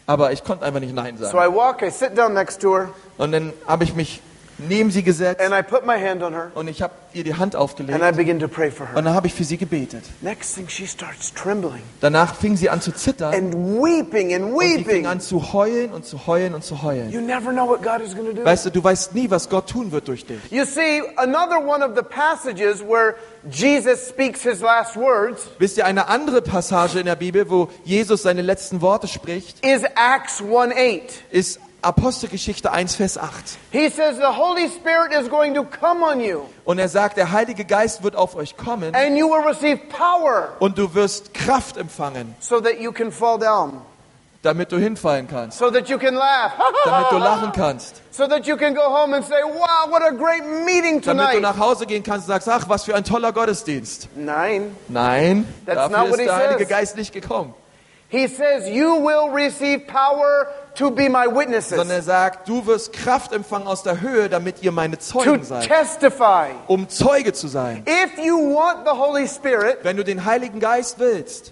[0.07, 1.53] Aber ich konnte einfach nicht Nein So sagen.
[1.53, 4.21] I walk, I sit down next to her, Und dann habe ich mich
[4.57, 7.33] neben sie gesetzt and I put my hand on her, und ich habe ihr die
[7.33, 8.97] Hand and aufgelegt I begin to pray for her.
[8.97, 10.03] und dann habe ich für sie gebetet.
[10.21, 14.59] Next thing, she starts trembling Danach fing sie an zu zittern and weeping and und
[14.61, 15.07] sie fing weeping.
[15.07, 17.11] an zu heulen und zu heulen und zu heulen.
[17.11, 18.45] You never know what God is going to do.
[18.45, 20.39] Weißt du, du weißt nie, was Gott tun wird durch dich.
[20.51, 23.15] You see, another one of the passages where
[23.49, 28.23] Jesus speaks his last words Wisst ihr, eine andere Passage in der Bibel, wo Jesus
[28.23, 31.23] seine letzten Worte spricht, is Acts 1 8.
[31.31, 33.31] ist Apostelgeschichte 1, Vers 8.
[33.71, 37.31] He says, The Holy Spirit is going to come on you, Und er sagt, der
[37.31, 41.77] Heilige Geist wird auf euch kommen and you will receive power und du wirst Kraft
[41.77, 43.81] empfangen, so that you can fall down,
[44.41, 46.51] damit du hinfallen kannst, so that you can laugh,
[46.85, 50.11] damit du lachen kannst, so that you can go home and say, Wow, what a
[50.11, 51.41] great meeting damit du tonight.
[51.41, 54.09] nach Hause gehen kannst und sagst, ach, was für ein toller Gottesdienst.
[54.15, 54.75] Nine.
[54.89, 56.67] Nein, That's not dafür what ist he der Heilige says.
[56.69, 57.53] Geist nicht gekommen.
[58.09, 62.93] He says, You will receive power to be my Sondern er witnesses, sagt, du wirst
[62.93, 66.51] Kraft empfangen aus der Höhe, damit ihr meine to Zeugen seid, testify.
[66.67, 67.83] um Zeuge zu sein.
[67.85, 71.51] If you want the Holy Spirit, Wenn du den Heiligen Geist willst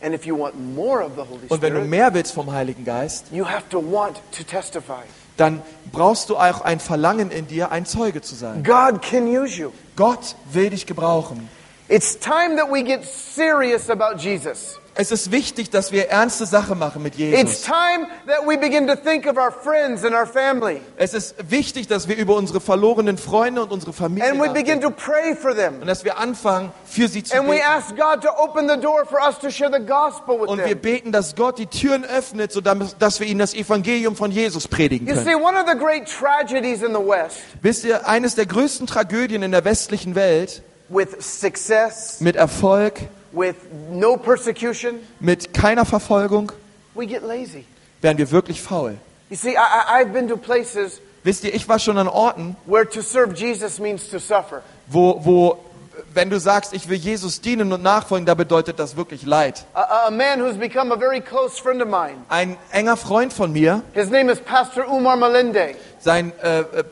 [0.00, 2.52] and if you want more of the Holy und wenn du Spirit, mehr willst vom
[2.52, 5.02] Heiligen Geist, you have to want to testify.
[5.36, 8.62] dann brauchst du auch ein Verlangen in dir, ein Zeuge zu sein.
[8.62, 9.72] God can use you.
[9.96, 11.48] Gott will dich gebrauchen.
[11.88, 14.78] It's time that we get serious about Jesus.
[15.00, 17.62] Es ist wichtig, dass wir ernste Sache machen mit It's Jesus.
[17.62, 20.80] time that we begin to think of our friends and our family.
[20.96, 24.80] Es ist wichtig, dass wir über unsere verlorenen Freunde und unsere Familie And we begin
[24.80, 24.82] nachdenken.
[24.82, 25.80] to pray for them.
[25.82, 27.64] und dass wir anfangen, für sie zu And we beten.
[27.68, 30.66] ask God to open the door for us to share the gospel with Und wir
[30.66, 30.80] them.
[30.80, 35.06] beten, dass Gott die Türen öffnet, sodass dass wir ihnen das Evangelium von Jesus predigen
[35.06, 35.44] You see, können.
[35.44, 39.52] one of the great tragedies in the West Wisst ihr, eines der größten Tragödien in
[39.52, 42.94] der westlichen Welt with success, mit Erfolg,
[43.32, 43.56] with
[43.90, 46.52] no persecution, mit keiner Verfolgung,
[46.94, 47.64] we get lazy.
[48.02, 48.96] werden wir wirklich faul.
[49.30, 52.88] You see, I, I've been to places Wisst ihr, ich war schon an Orten, where
[52.88, 54.62] to serve Jesus means to suffer.
[54.86, 55.58] wo, wo,
[56.14, 59.64] wenn du sagst, ich will Jesus dienen und nachfolgen, da bedeutet das wirklich Leid.
[59.74, 62.18] A- A, a man who's become a very close friend of mine.
[62.28, 65.74] Ein enger Freund von mir, His name is Pastor Umar Malinde.
[65.98, 66.84] sein äh, äh,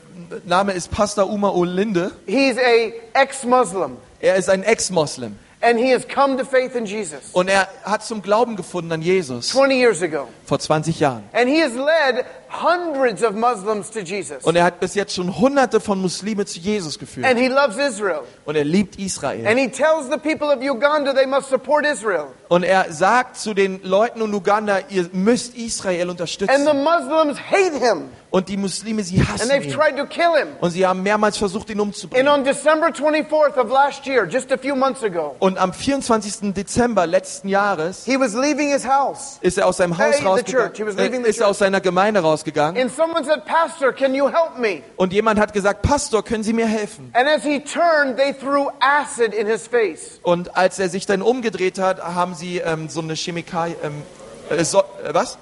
[0.44, 6.07] Name ist Pastor Uma Olinde, He's a ex-Muslim, er ist ein Ex-Moslem and he has
[6.07, 10.02] come to faith in Jesus und er hat zum Glauben gefunden an Jesus 20 years
[10.02, 10.29] ago.
[10.44, 11.24] vor 20 Jahren.
[11.33, 14.42] And he has led hundreds of Muslims to Jesus.
[14.44, 17.26] Und er hat bis jetzt schon hunderte von Muslime zu Jesus geführt.
[17.26, 18.20] And he loves Israel.
[18.44, 19.46] Und er liebt Israel.
[19.46, 22.26] And he tells the people of Uganda they must support Israel.
[22.48, 26.64] Und er sagt zu den Leuten in Uganda, ihr müsst Israel And the unterstützen.
[26.85, 28.09] Muslims hate him.
[28.30, 29.72] Und die Muslime, sie And hassen they've ihn.
[29.72, 30.48] tried to kill him.
[30.61, 32.28] Und sie haben mehrmals versucht, ihn And umzubringen.
[32.28, 36.52] on December 24th of last year, just a few months ago, Und am 24.
[36.52, 39.38] Dezember letzten Jahres he was leaving his house.
[39.40, 42.36] ist er aus seinem Hey, Haus the rausgegangen, äh, ist er aus seiner Gemeinde rausgegangen.
[42.77, 44.83] And someone said, Pastor, can you help me?
[44.96, 47.11] Und jemand hat gesagt, Pastor, können Sie mir helfen?
[47.14, 50.20] And as he turned, they threw acid in his face.
[50.22, 54.03] Und als er sich dann umgedreht hat, haben sie ähm, so eine Chemikalie, ähm,
[54.51, 55.38] äh, so, äh, was?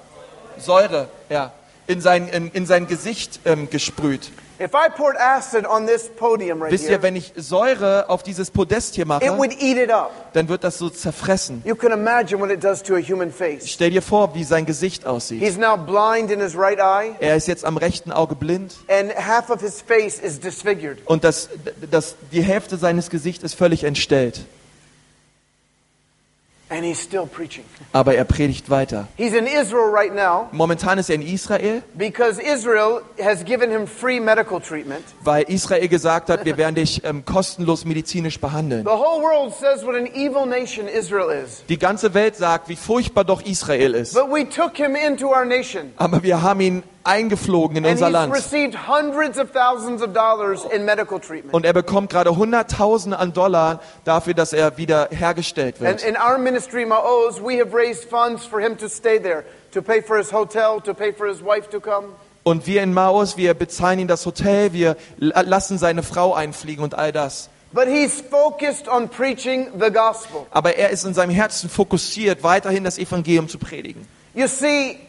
[0.57, 1.51] Säure, ja,
[1.87, 4.31] in sein, in, in sein Gesicht ähm, gesprüht.
[4.57, 8.51] If I poured acid on this podium right Wisst ihr, wenn ich Säure auf dieses
[8.51, 10.31] Podest hier it mache, would eat it up.
[10.33, 11.61] dann wird das so zerfressen.
[11.65, 13.69] You can imagine what it does to a human face.
[13.69, 15.41] Stell dir vor, wie sein Gesicht aussieht.
[15.41, 19.13] He's now blind in his right eye, Er ist jetzt am rechten Auge blind and
[19.13, 20.99] half of his face is disfigured.
[21.05, 21.49] und das,
[21.91, 24.39] das, die Hälfte seines Gesichts ist völlig entstellt.
[24.39, 24.55] And he's still preaching.
[27.93, 29.07] Aber er predigt weiter.
[29.17, 33.87] He's in Israel right now Momentan ist er in Israel, because Israel has given him
[33.87, 35.03] free medical treatment.
[35.23, 38.83] weil Israel gesagt hat, wir werden dich ähm, kostenlos medizinisch behandeln.
[38.83, 41.63] The whole world says what an evil nation Israel is.
[41.69, 44.13] Die ganze Welt sagt, wie furchtbar doch Israel ist.
[44.13, 45.93] But we took him into our nation.
[45.97, 48.33] Aber wir haben ihn eingeflogen in And unser Land.
[48.33, 51.53] received hundreds of thousands of dollars in medical treatment.
[51.53, 56.03] Und er bekommt gerade Hunderttausende an Dollar dafür, dass er wieder hergestellt wird.
[56.03, 60.01] in our ministry, Ma'oz, we have raised funds for him to stay there, to pay
[60.01, 62.07] for his hotel, to pay for his wife to come.
[62.43, 66.83] Und wir in Maus, wir bezahlen ihm das Hotel, wir la- lassen seine Frau einfliegen
[66.83, 67.49] und all das.
[67.73, 70.45] But he's focused on preaching the gospel.
[70.51, 74.07] Aber er ist in seinem Herzen fokussiert, weiterhin das Evangelium zu predigen.
[74.33, 74.99] You see,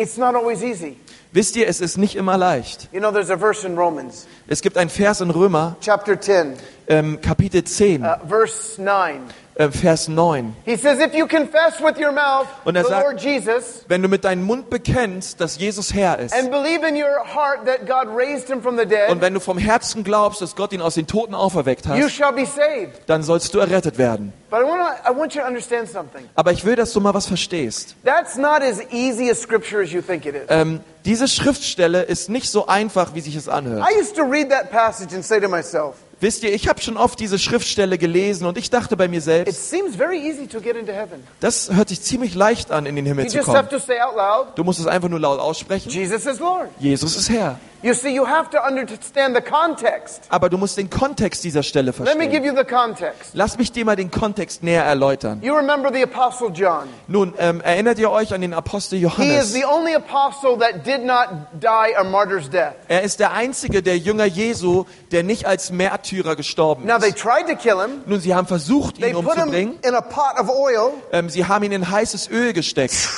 [0.00, 0.96] it's not always easy.
[1.32, 2.88] Wisst ihr, es ist nicht immer leicht.
[2.92, 6.54] You know, there's a verse in Romans, Es gibt einen Vers in Römer, chapter 10,
[6.88, 9.20] ähm, Kapitel 10, uh, verse 9.
[9.60, 10.54] äh, Vers 9.
[10.64, 14.02] He says, If you confess with your mouth Und the er sagt- Lord Jesus Wenn
[14.02, 17.86] du mit deinem Mund bekennst, dass Jesus Herr ist, and believe in your heart that
[17.86, 20.94] God raised him from the und wenn du vom Herzen glaubst, dass Gott ihn aus
[20.94, 23.02] den Toten auferweckt you hat, shall be saved.
[23.06, 24.32] dann sollst du errettet werden.
[24.50, 26.28] But I want, I want you to understand something.
[26.34, 27.94] Aber ich will, dass du mal was verstehst.
[28.04, 30.42] That's not as easy a scripture as you think it is.
[30.48, 33.86] Ähm, diese Schriftstelle ist nicht so einfach, wie sich es anhört.
[33.88, 36.96] I used to read that passage and say to myself, Wisst ihr, ich habe schon
[36.98, 40.60] oft diese Schriftstelle gelesen und ich dachte bei mir it selbst, seems very easy to
[40.60, 41.22] get into heaven.
[41.40, 43.80] das hört sich ziemlich leicht an, in den Himmel You zu just have kommen.
[43.80, 45.88] to say out loud, Du musst es einfach nur laut aussprechen.
[45.90, 46.68] Jesus is Lord.
[46.78, 47.58] Jesus ist Herr.
[47.82, 50.24] You see, you have to understand the context.
[50.28, 52.44] Aber du musst den Kontext dieser Stelle Let me give verstehen.
[52.44, 53.30] you the context.
[53.32, 55.40] Lass mich dir mal den Kontext näher erläutern.
[55.42, 56.88] You remember the Apostle John.
[57.08, 59.52] Nun, ähm, erinnert ihr euch an den Apostel He is Johannes?
[59.54, 62.74] the only apostle that did not die a martyr's death.
[62.88, 67.18] Er ist der einzige der Jünger Jesu, der nicht als Märtyrer gestorben Now, they ist.
[67.18, 68.02] tried to kill him.
[68.04, 69.78] Nun, sie haben versucht, They ihn put him umzubringen.
[69.82, 70.92] in a pot of oil.
[71.12, 73.08] Ähm, sie haben ihn in heißes Öl gesteckt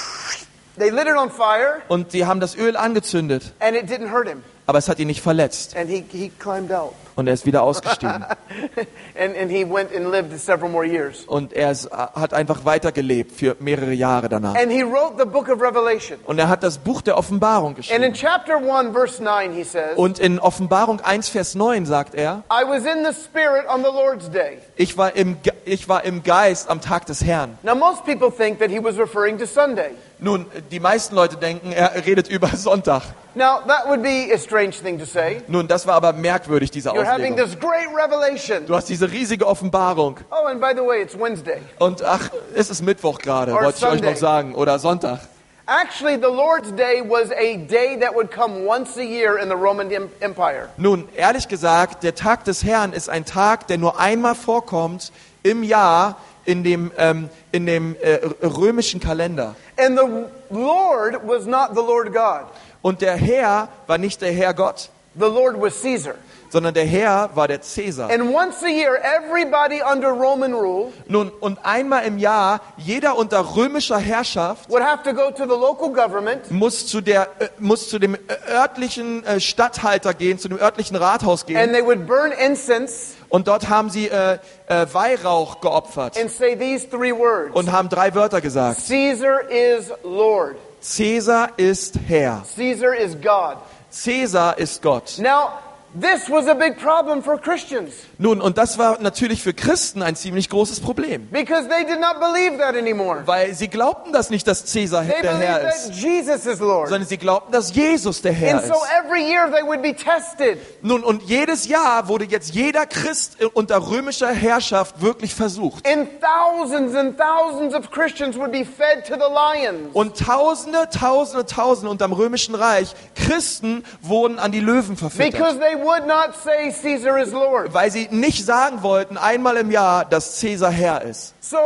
[0.78, 3.52] They lit it on fire, und sie haben das Öl angezündet.
[3.60, 4.42] and it didn't hurt him.
[4.66, 6.94] Aber es hat ihn nicht verletzt And he, he climbed out.
[7.16, 8.24] Und er ist wieder ausgestiegen.
[9.18, 11.24] and, and he went and lived several more years.
[11.26, 14.54] Und er ist, hat einfach weitergelebt für mehrere Jahre danach.
[14.54, 16.18] And he wrote the book of Revelation.
[16.24, 18.14] Und er hat das Buch der Offenbarung And in geschrieben.
[18.14, 22.64] chapter 1, verse 9, he says, Und in Offenbarung 1, Vers 9 sagt er, I
[22.66, 24.58] was in the Spirit on the Lord's day.
[24.76, 27.58] ich war, im, Ge- ich war im Geist am Tag des Herrn.
[27.62, 29.90] Now, most people think that he was referring to Sunday.
[30.18, 33.02] Nun, die meisten Leute denken, er redet über Sonntag.
[33.34, 35.40] Now, that would be a strange thing to say.
[35.48, 38.66] Nun, das war aber merkwürdig, diese You're having Auslegung.
[38.66, 40.18] Du hast diese riesige Offenbarung.
[40.30, 41.58] Oh, and by the way, it's Wednesday.
[41.78, 44.54] Und ach, es ist Mittwoch gerade, wollte ich euch noch sagen.
[44.54, 45.20] Oder Sonntag.
[45.66, 49.54] Actually, the Lord's Day was a day that would come once a year in the
[49.54, 50.68] Roman em- Empire.
[50.76, 55.12] Nun, ehrlich gesagt, der Tag des Herrn ist ein Tag, der nur einmal vorkommt
[55.44, 59.54] im Jahr in dem, ähm, in dem äh, römischen Kalender.
[59.76, 62.46] And the Lord was not the Lord God.
[62.82, 66.14] Und der Herr war nicht der Herr Gott, The Lord was Caesar.
[66.52, 68.10] Sondern der Herr war der Cäsar.
[68.10, 73.56] And once a year, everybody under Roman rule Nun, und einmal im Jahr, jeder unter
[73.56, 77.88] römischer Herrschaft would have to go to the local government muss zu, der, äh, muss
[77.88, 78.18] zu dem äh,
[78.50, 81.72] örtlichen äh, Statthalter gehen, zu dem örtlichen Rathaus and gehen.
[81.72, 86.86] they would burn incense Und dort haben sie äh, äh, Weihrauch geopfert and say these
[86.86, 88.78] three words und haben drei Wörter gesagt.
[88.86, 92.42] Caesar is Lord, Cäsar ist Herr.
[92.56, 93.56] Caesar is God.
[93.90, 95.18] Cäsar ist Gott.
[95.18, 95.50] Now,
[96.00, 100.16] this was a big problem for Christians Nun, und das war natürlich für Christen ein
[100.16, 101.28] ziemlich großes Problem.
[101.30, 103.22] because they did not believe that anymore.
[103.26, 106.60] Weil sie glaubten das nicht, dass Cäsar They der believed Herr that ist, Jesus is
[106.60, 106.88] Lord.
[106.88, 108.88] sondern sie glaubten, dass Jesus der Herr And so ist.
[109.04, 110.58] every year they would be tested.
[110.82, 115.86] Nun, und jedes Jahr wurde jetzt jeder Christ unter römischer Herrschaft wirklich versucht.
[115.86, 119.90] And thousands and thousands of Christians would be fed to the lions.
[119.94, 125.32] Und Tausende, Tausende, Tausende unterm römischen Reich, Christen wurden an die Löwen verfüttert.
[125.32, 127.72] Because they would not say Caesar is Lord.
[127.74, 131.34] Weil sie nicht sagen wollten, einmal im Jahr, dass Caesar Herr ist.
[131.40, 131.58] So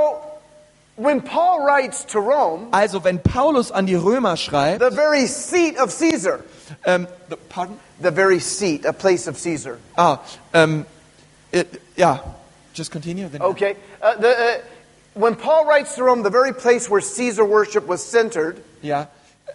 [0.97, 5.79] when Paul writes to Rome, Also, wenn Paulus an die Römer schreibt, the very seat
[5.79, 6.41] of Caesar,
[6.85, 7.07] ähm,
[7.49, 7.79] pardon?
[8.01, 9.79] the very seat, a place of Caesar.
[9.97, 10.19] Ah,
[10.53, 10.85] ähm,
[11.53, 11.65] äh,
[11.97, 12.21] ja,
[12.75, 13.29] just continue.
[13.29, 13.43] Then.
[13.43, 13.77] Okay.
[14.03, 14.59] Uh, the, uh,
[15.15, 19.07] when Paul writes to Rome, the very place where Caesar worship was centered, Ja.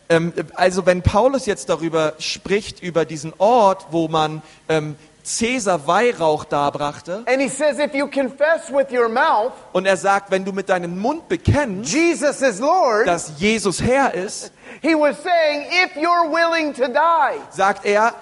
[0.10, 6.44] Ähm, also wenn Paulus jetzt darüber spricht, über diesen Ort, wo man ähm, Cäsar Weihrauch
[6.46, 10.52] darbrachte, and he says, if you confess with your mouth, und er sagt, wenn du
[10.52, 14.52] mit deinem Mund bekennst, Jesus is Lord, dass Jesus Herr ist,
[14.82, 18.14] he was saying, if you're willing to die, sagt er,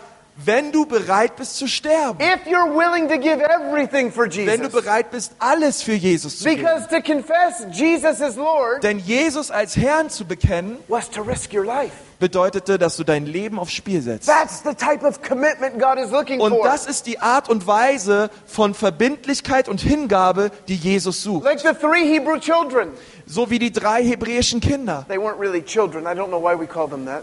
[0.45, 4.67] wenn du bereit bist zu sterben, if you're willing to give everything for wenn du
[4.67, 4.71] Jesus.
[4.71, 6.63] bereit bist, alles für Jesus zu geben.
[6.63, 11.53] Because to confess Jesus is Lord Denn Jesus als Herrn zu bekennen, was to risk
[11.53, 12.08] your life.
[12.19, 14.27] Bedeutete, dass du dein Leben aufs Spiel setzt.
[14.27, 18.29] That's the type of commitment God is looking Und das ist die Art und Weise
[18.45, 21.45] von Verbindlichkeit und Hingabe, die Jesus sucht.
[21.45, 22.89] Like the three Hebrew children.
[23.31, 25.05] So wie die drei hebräischen Kinder.
[25.07, 25.63] Really.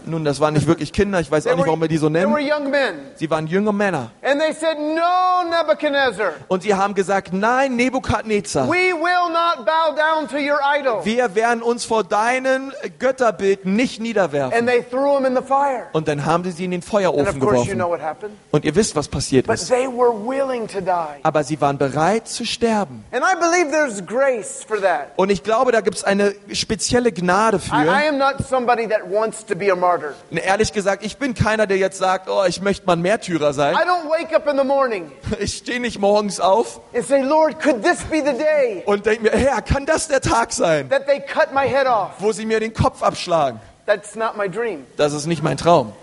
[0.05, 2.33] Nun, das waren nicht wirklich Kinder, ich weiß auch nicht, warum wir die so nennen.
[3.15, 4.11] Sie waren junge Männer.
[4.21, 8.95] And they said, No, Nebuchadnezzar, Und sie haben gesagt, nein, Nebukadnezar, wir
[11.35, 14.65] werden uns vor deinen Götterbild nicht niederwerfen.
[14.87, 15.87] And they threw him in the fire.
[15.93, 17.77] Und dann haben sie sie in den Feuerofen geworfen.
[17.77, 18.33] know what happened.
[18.51, 19.69] Und ihr wisst, was passiert But ist.
[19.69, 21.23] they were willing to die.
[21.23, 23.03] Aber sie waren bereit zu sterben.
[23.11, 25.09] And I believe there's grace for that.
[25.15, 27.75] Und ich glaube, da gibt es eine spezielle Gnade für.
[30.29, 33.53] Und ehrlich gesagt, ich bin keiner, der jetzt sagt, oh, ich möchte mal ein Märtyrer
[33.53, 33.75] sein.
[33.75, 36.81] I don't wake up in the morning Ich stehe nicht morgens auf
[38.85, 42.11] und denke mir, Herr, kann das der Tag sein, that they cut my head off?
[42.19, 43.59] wo sie mir den Kopf abschlagen?
[43.87, 44.85] That's not my dream.
[44.97, 45.93] Das ist nicht mein Traum.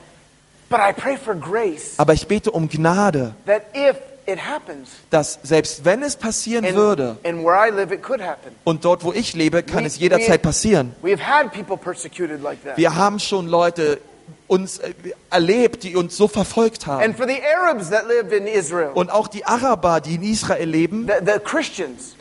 [0.69, 5.39] But I pray for grace Aber ich bete um Gnade, that if it happens, dass
[5.43, 8.53] selbst wenn es passieren and, würde, and where I live, it could happen.
[8.65, 10.95] und dort, wo ich lebe, kann We- es jederzeit passieren.
[11.03, 12.77] We have had people persecuted like that.
[12.77, 14.01] Wir haben schon Leute
[14.49, 14.95] uns äh,
[15.31, 17.03] erlebt, die uns so verfolgt haben.
[17.05, 20.67] And for the Arabs that live in Israel, Und auch die Araber, die in Israel
[20.69, 22.17] leben, the, the Christians,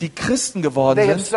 [0.00, 1.32] die Christen geworden sind,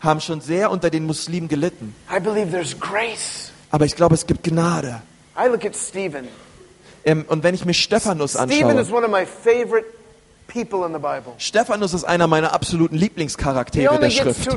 [0.00, 1.94] haben schon sehr unter den Muslimen gelitten.
[2.10, 3.50] I believe there's grace.
[3.70, 5.02] Aber ich glaube, es gibt Gnade.
[5.38, 6.28] I look at Stephen.
[7.04, 9.86] Ähm, Und wenn ich mir Stephanus Stephen is anschaue, one of my favorite
[11.38, 14.48] Stephanus ist einer meiner absoluten Lieblingscharaktere der Schrift.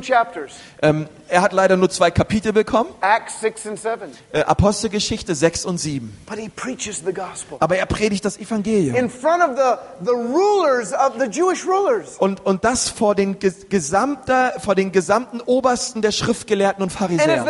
[0.81, 4.11] Ähm, er hat leider nur zwei Kapitel bekommen, Acts 6 and 7.
[4.31, 6.15] äh, Apostelgeschichte 6 und 7.
[6.25, 8.95] But he preaches the gospel Aber er predigt das Evangelium.
[8.95, 12.17] in front of the, the rulers of the Jewish rulers.
[12.17, 17.45] Und, und das vor den, ges- gesamter, vor den gesamten Obersten der Schriftgelehrten und Pharisäer.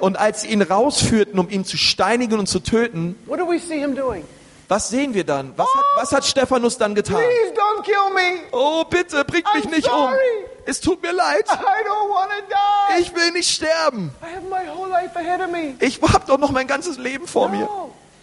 [0.00, 3.58] Und als sie ihn rausführten, um ihn zu steinigen und zu töten, what do we
[3.58, 4.24] see him doing?
[4.68, 5.52] Was sehen wir dann?
[5.56, 7.16] Was hat, was hat Stephanus dann getan?
[7.16, 8.40] Please don't kill me.
[8.52, 9.92] Oh, bitte, bringt mich I'm nicht um.
[10.10, 10.46] sorry.
[10.64, 11.44] Es tut mir leid.
[11.48, 13.00] I don't want to die.
[13.00, 14.10] Ich will nicht sterben.
[14.20, 15.74] I have my whole life ahead of me.
[15.80, 17.68] Ich habe doch noch mein ganzes Leben vor mir.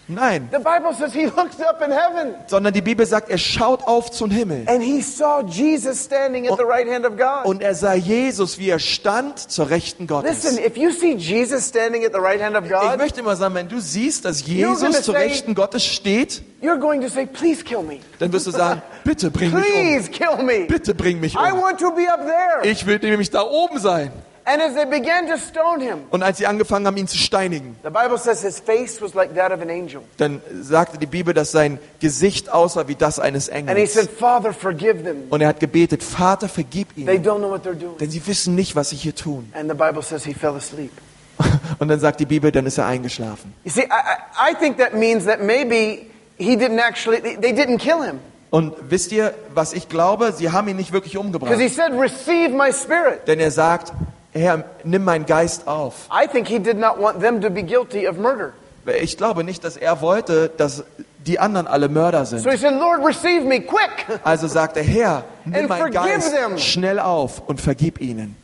[0.08, 3.84] Nein, The Bible says he looked up in heaven sondern die Bibel sagt, er schaut
[3.88, 4.66] auf zum Himmel.
[4.68, 7.46] and he saw Jesus standing at the right hand of God.
[7.46, 10.44] Und er sah Jesus, wie er stand zur Rechten Gottes.
[10.44, 13.56] Listen, if you see Jesus standing at the right hand of Ich möchte mal sagen,
[13.56, 17.64] wenn du siehst, dass Jesus zur say- Rechten Gottes steht, you're going to say, Please
[17.64, 18.00] kill me.
[18.20, 19.72] dann wirst du sagen, bitte bring mich um.
[19.72, 20.66] Please kill me.
[20.68, 21.62] Bitte bring mich I um.
[21.62, 22.70] want to be up there.
[22.70, 24.12] Ich will nämlich da oben sein.
[24.46, 27.76] And as they began to stone him, Und als sie angefangen haben, ihn zu steinigen,
[27.84, 30.02] the Bible says his face was like that of an angel.
[30.18, 33.94] dann sagte die Bibel, dass sein Gesicht aussah wie das eines And he Engels.
[33.94, 35.24] said, Father, forgive them.
[35.30, 37.98] Und er hat gebetet, Vater, vergib They ihnen, don't know what they're doing.
[38.00, 39.50] denn sie wissen nicht, was sie hier tun.
[39.54, 40.92] And the Bible says he fell asleep.
[41.80, 43.54] Und dann sagt die Bibel, dann ist er eingeschlafen.
[43.64, 46.06] You see, I, think that means that maybe
[46.38, 48.20] he didn't actually, they, didn't kill him.
[48.52, 50.32] Und wisst ihr, was ich glaube?
[50.32, 51.60] Sie haben ihn nicht wirklich Because umgebracht.
[51.60, 53.28] he said, Receive my spirit.
[53.28, 53.94] Denn er sagt,
[54.34, 56.08] Herr, nimm meinen Geist auf.
[56.12, 58.54] I think he did not want them to be guilty of murder.
[59.02, 60.84] Ich glaube nicht, dass er wollte, dass
[61.26, 62.52] die anderen alle Mörder So sind.
[62.52, 64.20] he said, Lord, receive me quick.
[64.24, 66.58] Also sagt er, Herr, nimm meinen Geist them.
[66.58, 68.36] schnell auf und vergib ihnen.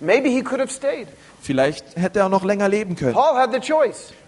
[0.00, 1.06] Maybe he could have stayed.
[1.40, 3.14] Vielleicht hätte er noch länger leben können.
[3.14, 3.46] Paul.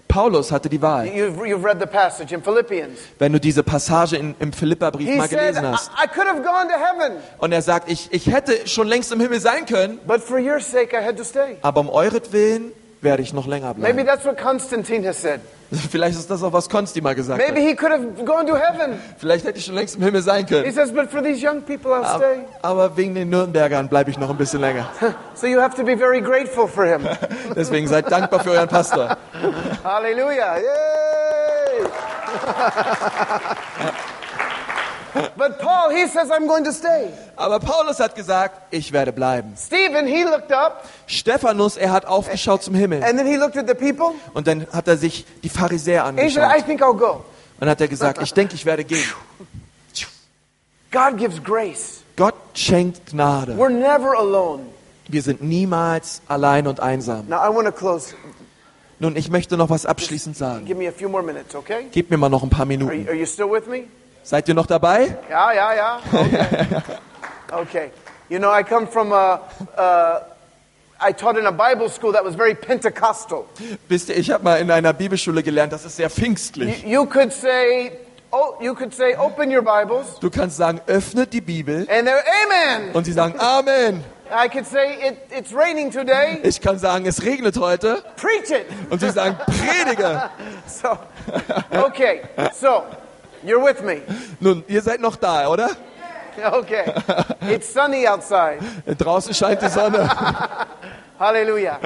[0.08, 1.06] Paulus hatte die Wahl.
[1.06, 2.98] You've, you've read the passage in Philippians.
[3.18, 5.90] Wenn du diese Passage in, im Philipperbrief mal said, gelesen I, hast.
[6.02, 9.20] I could have gone to heaven, Und er sagt, ich, ich hätte schon längst im
[9.20, 11.56] Himmel sein können, but for your sake I had to stay.
[11.62, 14.06] aber um euretwillen werde ich noch länger Maybe bleiben.
[14.06, 15.40] that's what Constantine has said.
[15.90, 17.68] Vielleicht ist das auch, was Konsti mal gesagt Maybe hat.
[17.68, 18.98] he could have gone to heaven.
[19.18, 20.72] Vielleicht hätte ich schon längst im Himmel sein He können.
[20.72, 22.40] says, but for these young people I'll Aber, stay.
[22.62, 24.86] aber wegen den Nürnbergern bleibe ich noch ein bisschen länger.
[25.34, 27.06] So you have to be very grateful for him.
[27.54, 29.16] Deswegen seid dankbar für euren Pastor.
[29.84, 30.56] Hallelujah.
[30.56, 31.84] Yay!
[35.36, 37.08] But Paul, he says, I'm going to stay.
[37.36, 39.54] Aber Paulus hat gesagt, ich werde bleiben.
[39.56, 43.02] Stephen, he looked up Stephanus, er hat aufgeschaut zum Himmel.
[43.02, 44.14] and then he looked at the people.
[44.34, 46.66] Und dann hat er sich die Pharisäer And he said, I angeschaut.
[46.66, 47.12] think I'll go.
[47.14, 47.22] Und
[47.60, 49.04] dann hat er gesagt, ich denke, ich werde gehen.
[50.90, 52.02] God gives grace.
[52.16, 53.54] Gott schenkt Gnade.
[53.56, 54.62] We're never alone.
[55.08, 57.28] Wir sind niemals allein und einsam.
[57.28, 58.14] Now, I want to close.
[58.98, 60.64] Nun, ich möchte noch was abschließend sagen.
[60.64, 61.86] Give me a few more minutes, okay?
[61.92, 63.08] Gebt mir mal noch ein paar Are you, Minuten.
[63.08, 63.84] are you still with me?
[64.28, 65.16] Seid ihr noch dabei?
[65.30, 66.00] Yeah, yeah, yeah.
[66.12, 66.82] Okay.
[67.50, 67.90] okay.
[68.28, 69.40] You know, I come from a,
[69.74, 70.20] uh,
[71.00, 73.46] I taught in a Bible school that was very Pentecostal.
[73.88, 76.84] Wisst ihr, ich habe mal in einer Bibelschule gelernt, das ist sehr You, pfingstlich.
[76.84, 77.92] you could say,
[78.30, 82.22] oh, you could say, open your Bibles, Du kannst sagen, öffnet die Bibel and they're,
[82.44, 82.90] Amen.
[82.92, 84.04] und sie sagen Amen.
[84.30, 86.40] I could say it, it's raining today.
[86.42, 88.02] Ich kann sagen, es regnet heute.
[88.16, 88.66] Preach it.
[88.90, 90.28] Und sie sagen, predige.
[90.66, 90.98] So,
[91.72, 92.24] okay.
[92.52, 92.84] So,
[93.44, 94.02] you're with me.
[94.40, 95.70] Nun, ihr seid noch da, oder?
[96.40, 96.84] Okay.
[97.40, 98.60] It's sunny outside.
[98.86, 100.08] Draußen scheint die Sonne.
[101.18, 101.80] Hallelujah.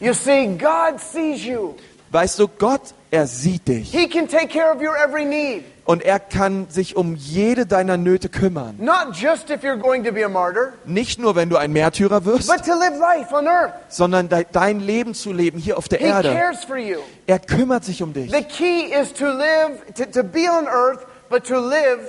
[0.00, 1.76] You see, God sees you.
[2.10, 3.92] Weißt du, Gott, er sieht dich.
[3.92, 5.64] He can take care of your every need.
[5.90, 8.74] Und er kann sich um jede deiner Nöte kümmern.
[8.78, 12.26] Not just if you're going to be a martyr, Nicht nur, wenn du ein Märtyrer
[12.26, 13.72] wirst, but to live life on earth.
[13.88, 16.34] sondern de dein Leben zu leben hier auf der He Erde.
[16.34, 16.98] cares for you.
[17.26, 18.30] Er kümmert sich um dich.
[18.30, 22.00] The key is to live, to, to be on earth, but to live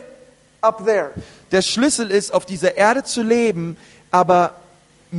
[0.59, 1.11] up there.
[1.53, 3.77] Der Schlüssel ist, auf dieser Erde zu leben,
[4.11, 4.55] aber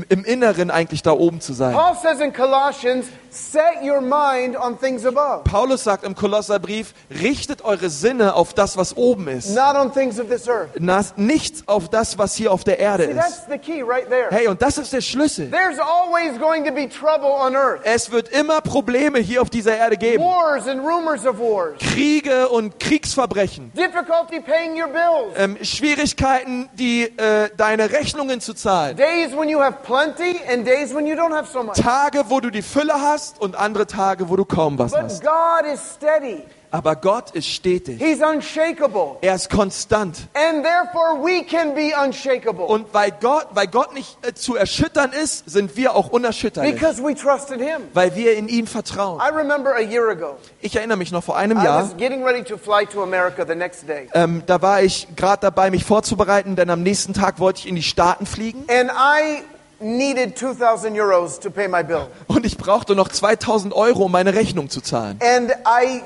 [0.08, 1.72] im Inneren eigentlich da oben zu sein.
[1.74, 7.64] Paul says in Colossians, set your mind on things above, Paulus sagt im Kolosserbrief, richtet
[7.64, 9.50] eure Sinne auf das, was oben ist.
[9.54, 10.70] not on things of this earth.
[10.78, 13.16] Na, nichts auf das, was hier auf der Erde See, ist.
[13.18, 14.28] that's the key right there.
[14.30, 15.50] Hey, und das ist der Schlüssel.
[15.50, 17.80] There's always going to be trouble on earth.
[17.84, 20.22] Es wird immer Probleme hier auf dieser Erde geben.
[20.22, 21.78] Wars and rumors of wars.
[21.80, 23.72] Kriege und Kriegsverbrechen.
[23.74, 25.34] Difficulty paying your bills.
[25.36, 28.96] Ähm, Schwierigkeiten, die, äh, deine Rechnungen zu zahlen.
[28.96, 31.76] Days when you have plenty and days when you don't have so much.
[31.76, 35.22] Tage, wo du die Fülle hast und andere Tage, wo du kaum was But hast.
[35.22, 36.44] God is steady.
[36.72, 38.00] Aber Gott ist stetig.
[38.00, 39.16] He's unshakable.
[39.22, 40.28] Er ist konstant.
[40.34, 42.64] And therefore we can be unshakable.
[42.64, 46.74] Und weil Gott, weil Gott nicht äh, zu erschüttern ist, sind wir auch unerschütterlich.
[46.74, 47.82] Because we trust in Him.
[47.92, 49.20] Weil wir in ihn vertrauen.
[49.20, 52.22] I remember a year ago, Ich erinnere mich noch vor einem I Jahr, was getting
[52.22, 54.08] ready to fly to America the next day.
[54.14, 57.74] ähm, da war ich gerade dabei, mich vorzubereiten, denn am nächsten Tag wollte ich in
[57.74, 59.42] die Staaten fliegen And I
[59.80, 62.06] needed 2,000 euros to pay my bill.
[62.26, 65.18] und ich brauchte noch 2000 Euro, um meine Rechnung zu zahlen.
[65.22, 66.02] And I,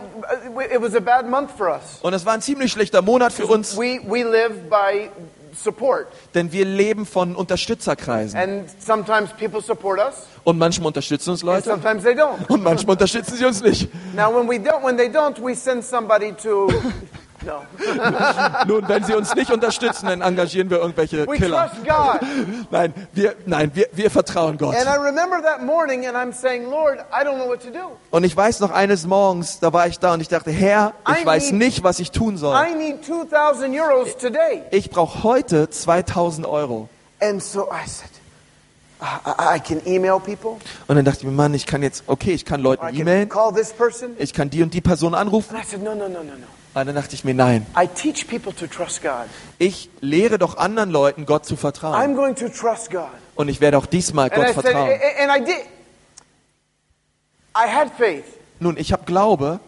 [0.73, 1.99] it was a bad month for us.
[2.03, 5.11] Und es war ein ziemlich schlechter Monat für uns, We, we live by
[5.57, 6.07] support.
[6.35, 8.39] denn wir leben von Unterstützerkreisen.
[8.39, 10.15] And sometimes people support us,
[10.45, 12.47] Und manchmal unterstützen uns and Leute sometimes they don't.
[12.49, 13.89] und manchmal unterstützen sie uns nicht.
[14.15, 16.69] Now, when we don't, when they don't, we send somebody to.
[17.45, 17.63] No,
[18.67, 21.69] Nun, wenn sie uns nicht unterstützen, dann engagieren wir irgendwelche we Killer.
[21.71, 22.21] trust God.
[22.71, 24.75] Nein, wir, nein, wir, wir vertrauen Gott.
[26.33, 26.67] Saying.
[28.11, 31.23] Und ich weiß noch eines Morgens, da war ich da und ich dachte, Herr, ich
[31.23, 32.57] I weiß need- nicht, was ich tun soll.
[32.57, 34.63] I need 2,000 euros today.
[34.71, 36.89] Ich brauche heute 2000 Euro.
[37.21, 38.11] And so I said,
[39.01, 40.57] I, I can email people.
[40.87, 43.29] Und dann dachte ich mir, Mann, ich kann jetzt, okay, ich kann Leuten e-mailen,
[44.19, 45.55] ich kann die und die Person anrufen.
[45.57, 46.47] And I said, no, no, no, no, no.
[46.75, 49.27] Und dann dachte ich mir, nein, I teach people to trust God.
[49.59, 52.17] ich lehre doch anderen Leuten, Gott zu I'm vertrauen.
[52.17, 53.09] going to trust God.
[53.37, 54.91] Und ich werde auch diesmal Gott vertrauen.
[55.21, 55.65] and I did.
[57.57, 58.25] I had faith,
[58.59, 59.61] Nun, ich habe Glaube,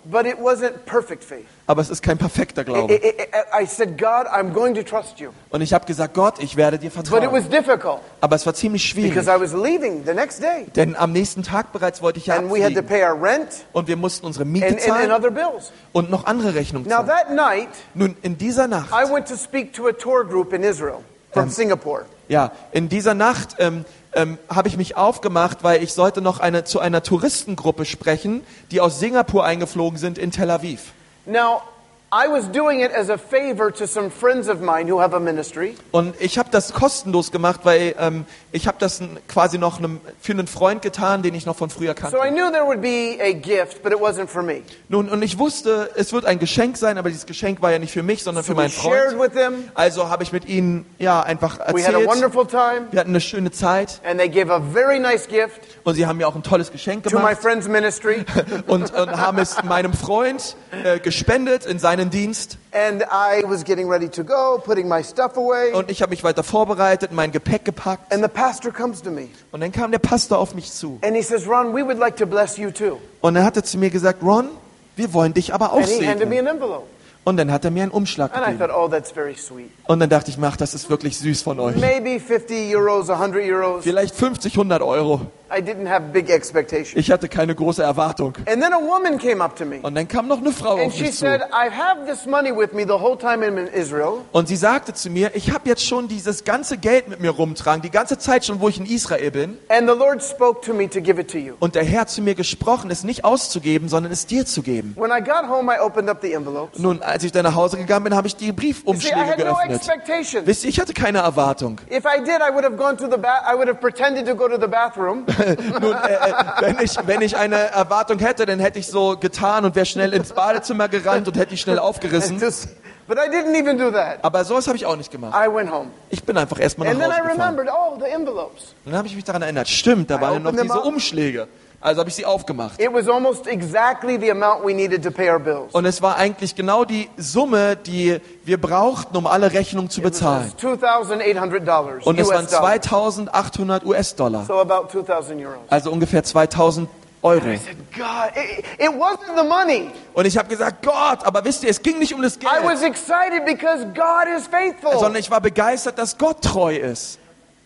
[1.67, 2.95] aber es ist kein perfekter Glaube.
[2.95, 5.31] I- said, God, I'm going to trust you.
[5.51, 7.33] Und ich habe gesagt, Gott, ich werde dir But it vertrauen.
[7.33, 10.67] was difficult Aber es war ziemlich because schwierig, I was leaving the next day.
[10.77, 13.49] denn am nächsten Tag bereits wollte ich ja And we had to pay our rent
[13.73, 15.73] Und wir mussten unsere and, Miete and, and zahlen other bills.
[15.93, 17.09] und noch andere Rechnungen Now, zahlen.
[17.09, 20.63] that night, Nun, in dieser Nacht, I went to speak to a tour group in
[20.63, 20.99] Israel
[21.33, 22.05] from Singapore.
[22.29, 26.65] ja, in dieser Nacht ähm, ähm, habe ich mich aufgemacht, weil ich sollte noch eine,
[26.65, 30.93] zu einer Touristengruppe sprechen, die aus Singapur eingeflogen sind in Tel Aviv.
[31.27, 31.65] Now,
[32.13, 35.19] I was doing it as a favor to some friends of mine who have a
[35.19, 35.75] ministry.
[35.91, 40.33] Und ich habe das kostenlos gemacht, weil ähm, ich habe das quasi noch einem, für
[40.33, 42.17] einen Freund getan, den ich noch von früher kannte.
[42.17, 44.63] So I knew there would be a gift, but it wasn't for me.
[44.89, 47.93] Nun, und ich wusste, es wird ein Geschenk sein, aber dieses Geschenk war ja nicht
[47.93, 49.21] für mich, sondern für So we meinen shared Freund.
[49.21, 49.55] with them.
[49.75, 52.07] Also habe ich mit ihnen ja einfach We had a erzählt.
[52.07, 55.97] wonderful time, Wir hatten eine schöne Zeit and they gave a very nice gift und
[55.97, 58.25] sie haben mir auch ein tolles Geschenk to my gemacht friend's ministry.
[58.69, 60.55] und, und haben es meinem Freund
[60.85, 62.59] äh, gespendet in seinen Dienst.
[62.73, 65.73] And I was getting ready to go, putting my stuff away.
[65.73, 68.13] Und ich habe mich weiter vorbereitet, mein Gepäck gepackt.
[68.13, 70.99] And the pastor comes to me Und dann kam der Pastor auf mich zu.
[71.03, 72.99] and he says, Ron, we would like to bless you too.
[73.21, 74.49] Und er hatte zu mir gesagt, Ron,
[74.97, 76.49] wir wollen dich aber auch And he handed me segnen.
[76.49, 76.87] an envelope.
[77.25, 78.57] Und dann hat er mir einen Umschlag gegeben.
[78.59, 79.71] thought, oh, that's very sweet.
[79.89, 81.75] Und dann dachte ich, mach, das ist wirklich süß von euch.
[81.75, 83.83] Maybe 50 euros, 100 euros.
[83.83, 85.23] Vielleicht 50, 100 Euro.
[85.49, 86.95] I didn't have big expectations.
[86.97, 88.35] Ich hatte keine große Erwartung.
[88.47, 89.79] And then a woman came up to me.
[89.83, 91.19] Und dann kam noch eine Frau And auf she mich zu.
[91.19, 94.23] said, I have this money with me the whole time I'm in Israel.
[94.33, 97.81] Und sie sagte zu mir, ich habe jetzt schon dieses ganze Geld mit mir rumtragen,
[97.83, 99.59] die ganze Zeit schon, wo ich in Israel bin.
[99.69, 101.55] And the Lord spoke to me to give it to you.
[101.61, 104.95] Und der Herr hat zu mir gesprochen, es nicht auszugeben, sondern es dir zu geben.
[104.97, 106.81] When I got home, I opened up the envelopes.
[106.81, 109.77] Nun, als ich dann nach Hause gegangen bin, habe ich die See, Briefumschläge no geöffnet.
[109.77, 110.47] expectations.
[110.47, 111.81] Wisst ihr, ich hatte keine Erwartung.
[111.89, 113.17] If I did, I would have gone to the.
[113.17, 115.25] I would have pretended to go to the bathroom.
[115.81, 119.65] Nun, äh, äh, wenn, ich, wenn ich eine Erwartung hätte, dann hätte ich so getan
[119.65, 122.41] und wäre schnell ins Badezimmer gerannt und hätte die schnell aufgerissen.
[123.09, 124.19] But I didn't even do that.
[124.23, 125.33] Aber sowas habe ich auch nicht gemacht.
[125.37, 125.91] I went home.
[126.11, 127.57] Ich bin einfach erstmal And nach then I Hause gefahren.
[127.57, 128.75] remembered, oh, the envelopes.
[128.85, 130.81] Und dann habe ich mich daran erinnert, stimmt, da I waren ja noch diese.
[130.81, 131.47] Umschläge.
[131.87, 132.83] Also habe ich sie aufgemacht.
[132.83, 135.73] It was almost exactly the amount we needed to pay our bills.
[135.73, 140.53] Und es war eigentlich genau die Summe, die wir brauchten, um alle Rechnungen zu bezahlen.
[140.53, 142.51] It's $2,800 Und es waren US dollars.
[142.51, 144.45] 2800 US-Dollar.
[144.47, 145.59] So about 2,000 euros.
[145.71, 146.89] Also ungefähr 2000
[147.23, 147.47] Euro.
[147.47, 149.89] I said, God, it, it wasn't the money.
[150.13, 152.65] Und ich habe gesagt, Gott, aber wisst ihr, es ging nicht um das I Geld,
[152.65, 154.99] was excited because God is faithful.
[154.99, 157.21] sondern ich war begeistert, dass Gott treu ist.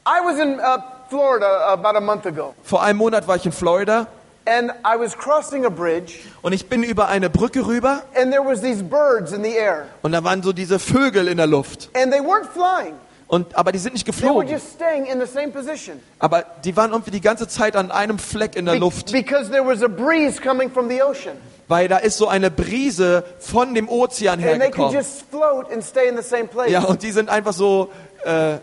[0.07, 0.79] I was in uh,
[1.11, 4.07] Florida about a month ago, Vor einem Monat war ich in Florida
[4.47, 8.43] and I was crossing a bridge, und ich bin über eine Brücke rüber and there
[8.45, 11.91] was these birds in the air, und da waren so diese Vögel in der Luft.
[11.95, 12.95] and they weren't flying.
[13.29, 14.49] Und, aber die sind nicht They were geflogen.
[14.51, 18.19] just staying in the same position Aber die waren irgendwie die ganze Zeit an einem
[18.19, 19.13] Fleck in der Be- Luft.
[19.13, 21.37] because there was a breeze coming from the ocean,
[21.69, 24.95] Weil da ist so eine Brise von dem Ozean and they could hergekommen.
[24.95, 26.73] just float and stay in the same place.
[26.73, 27.91] Ja, und die sind einfach so
[28.25, 28.57] äh,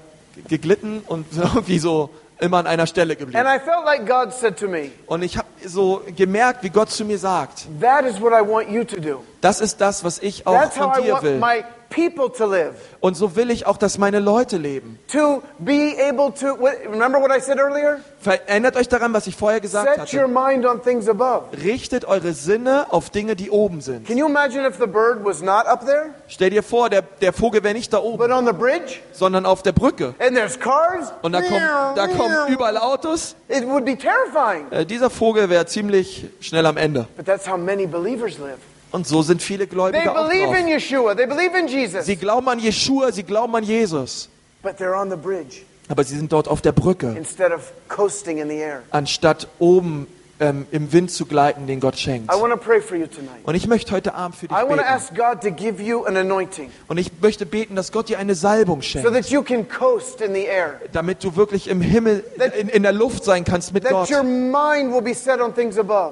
[0.50, 2.10] geglitten und irgendwie so
[2.40, 3.46] immer an einer Stelle And geblieben.
[3.46, 7.06] I felt like God said to me, Und ich habe so gemerkt, wie Gott zu
[7.06, 9.24] mir sagt, "That is what I want you to do.
[9.42, 11.42] das ist das, was ich auch That's von dir will.
[11.90, 15.00] People to live." Und so will ich auch, dass meine Leute leben.
[15.12, 16.54] to be able to
[16.92, 18.00] remember what I said earlier?
[18.48, 20.34] Erinnert euch daran, was ich vorher gesagt Set your hatte.
[20.54, 21.46] mind on things above.
[21.64, 24.06] Richtet eure Sinne auf Dinge, die oben sind.
[24.06, 27.32] Can you imagine if the bird was not up there, Stell dir vor, der, der
[27.32, 30.14] Vogel wäre nicht da oben, but on the bridge, sondern auf der Brücke.
[30.20, 31.14] and there's cars?
[31.22, 31.62] Und da kommen,
[31.96, 33.36] da kommen überall Autos.
[33.48, 34.70] It would be terrifying.
[34.72, 37.08] Äh, dieser Vogel wäre ziemlich schnell am Ende.
[37.16, 38.58] But that's how many believers live.
[38.92, 40.58] Und so sind viele They Gläubige auch drauf.
[40.58, 44.30] in Yeshua, they believe in Jesus, Sie glauben an Jeschua, sie glauben an Jesus.
[44.64, 48.38] but they're on the bridge Aber sie sind dort auf der Brücke, instead of coasting
[48.40, 48.84] in the air.
[48.92, 50.08] anstatt oben
[50.40, 52.32] ähm, im Wind zu gleiten, den Gott schenkt.
[52.32, 53.44] I want to pray for you tonight.
[53.44, 54.80] Und ich möchte heute Abend für dich beten.
[54.80, 58.36] ask God to give you an anointing Und ich möchte beten, dass Gott dir eine
[58.36, 60.80] Salbung so schenkt, that you can coast in the air.
[60.94, 62.24] damit du wirklich im Himmel,
[62.60, 64.10] in, in der Luft sein kannst mit Gott.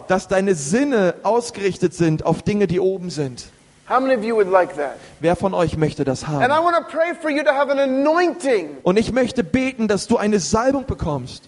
[0.08, 3.46] Dass deine Sinne ausgerichtet sind auf Dinge, die oben sind.
[3.88, 4.98] How many of you would like that?
[5.20, 6.64] Wer von euch möchte das And I haben?
[6.66, 10.18] want to pray for you to have an anointing Und ich möchte beten, dass du
[10.18, 11.44] eine Salbung bekommst,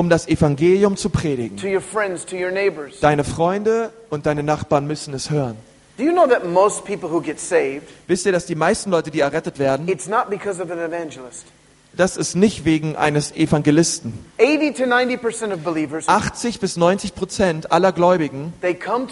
[0.00, 1.58] um das Evangelium zu predigen.
[1.82, 3.00] friends, to your neighbors.
[3.00, 5.56] Deine Freunde und deine Nachbarn müssen es hören.
[5.98, 9.10] Do you know that most people who get saved, Wisst ihr, dass die meisten Leute,
[9.10, 11.44] die errettet werden, it's not because of an evangelist?
[11.92, 14.14] das ist nicht wegen eines Evangelisten.
[14.38, 19.08] 80 to 90% of believers, 80 bis 90 Prozent aller Gläubigen kommen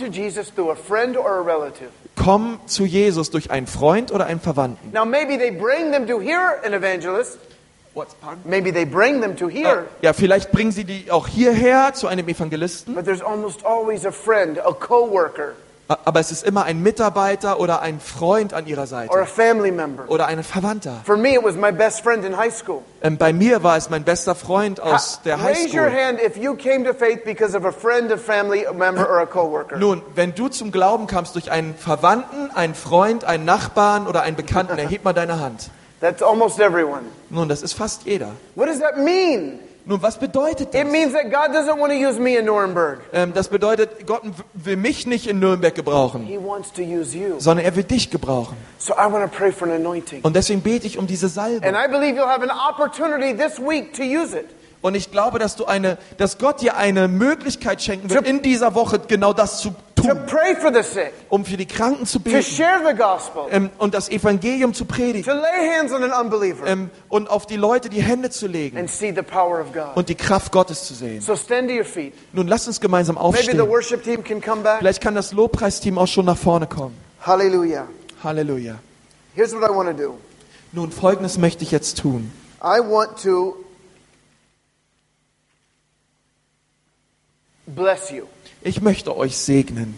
[2.67, 4.91] zu Jesus durch einen Freund oder einen Verwandten.
[4.93, 7.39] Now, maybe they bring them to hear an evangelist.
[8.45, 9.87] Maybe they bring them to hear.
[10.03, 14.13] Ja, vielleicht bringen sie die auch hierher zu einem Evangelisten, But there's almost always a
[14.13, 15.53] friend, a coworker,
[16.05, 19.71] aber es ist immer ein Mitarbeiter oder ein Freund an ihrer or a Seite family
[19.71, 20.05] member.
[20.09, 21.01] oder ein Verwandter.
[21.05, 22.83] For me, it was my best friend in high school.
[23.03, 25.91] Ähm, bei mir war es mein bester Freund aus der Highschool.
[29.79, 34.37] Nun, wenn du zum Glauben kamst durch einen Verwandten, einen Freund, einen Nachbarn oder einen
[34.37, 35.71] Bekannten, erheb mal deine Hand.
[36.01, 37.03] That's almost everyone.
[37.31, 38.33] Nun, das ist fast jeder.
[38.55, 39.59] What does that mean?
[39.85, 40.83] Nun, was bedeutet das?
[40.83, 43.01] It means that God doesn't want to use me in Nuremberg.
[43.13, 44.21] Ähm, das bedeutet, Gott
[44.53, 47.37] will mich nicht in Nürnberg gebrauchen, He wants to use you.
[47.39, 48.57] sondern er will dich gebrauchen.
[48.79, 50.21] So I want to pray for an anointing.
[50.23, 51.65] Und deswegen bete ich um diese Salbung.
[51.67, 54.47] And I believe you'll have an opportunity this week to use it.
[54.83, 58.75] Und ich glaube, dass du eine, dass Gott dir eine Möglichkeit schenken wird, in dieser
[58.75, 62.25] Woche genau das zu tun, pray for the sick, um für die Kranken zu to
[62.25, 66.13] beten share the gospel, ähm, und das Evangelium zu to predigen lay hands on an
[66.25, 69.73] unbeliever, ähm, und auf die Leute die Hände zu legen and see the power of
[69.73, 69.97] God.
[69.97, 71.23] und die Kraft Gottes zu sehen.
[72.33, 73.61] Nun lasst uns gemeinsam aufstehen.
[74.79, 76.97] Vielleicht kann das Lobpreisteam auch schon nach vorne kommen.
[77.21, 77.87] Halleluja.
[79.35, 80.19] Here's what I want to do
[80.73, 82.33] Nun, Folgendes möchte ich jetzt tun.
[82.61, 83.65] I want to
[87.67, 88.27] bless you.
[88.63, 89.95] Ich möchte euch segnen.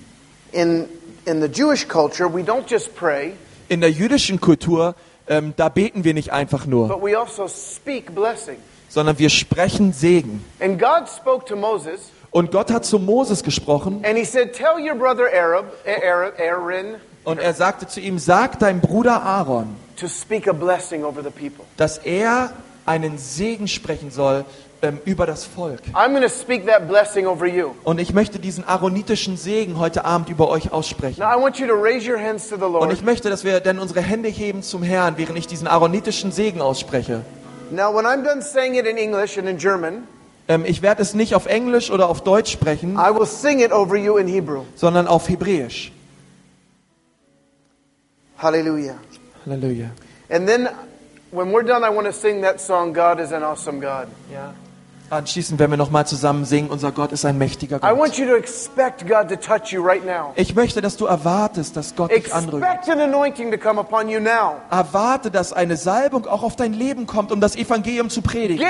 [0.53, 0.87] In,
[1.25, 3.33] in the Jewish culture, we don't just pray,
[3.69, 4.95] In der jüdischen Kultur,
[5.29, 8.57] ähm, da beten wir nicht einfach nur, but we also speak blessing.
[8.89, 10.45] sondern wir sprechen Segen.
[10.61, 14.79] And God spoke to Moses, Und Gott hat zu Moses gesprochen and he said, Tell
[14.79, 16.85] your brother Arab, Aaron, Aaron
[17.25, 21.31] und er sagte zu ihm, sag deinem Bruder Aaron, to speak a blessing over the
[21.31, 21.65] people.
[21.77, 22.53] dass er
[22.87, 24.45] einen Segen sprechen soll
[25.05, 25.81] über das Volk.
[25.95, 27.73] I'm going to speak that blessing over you.
[27.85, 31.21] Und ich möchte diesen aaronitischen Segen heute Abend über euch aussprechen.
[31.21, 32.93] Now, I want you to raise your hands to the Und Lord.
[32.93, 36.61] ich möchte, dass wir dann unsere Hände heben zum Herrn, während ich diesen aaronitischen Segen
[36.63, 37.23] ausspreche.
[37.71, 40.07] Now, when I'm done saying it in English and in German,
[40.49, 43.71] Ähm, ich werde es nicht auf Englisch oder auf Deutsch sprechen, I will sing it
[43.73, 44.63] over you in Hebrew.
[44.75, 45.93] sondern auf Hebräisch.
[48.39, 48.95] Hallelujah.
[49.47, 49.91] Halleluja.
[50.31, 50.69] And then
[51.31, 54.09] when we're done, I want to sing that song, God is an awesome God.
[54.33, 54.53] Ja.
[55.11, 57.99] Anschließend werden wir nochmal zusammen singen, unser Gott ist ein mächtiger I Gott.
[57.99, 60.33] want you to expect God to touch you right now.
[60.37, 62.63] Ich möchte, dass du erwartest, dass Gott dich anrührt.
[64.71, 68.65] Erwarte, dass eine Salbung auch auf dein Leben kommt, um das Evangelium zu predigen.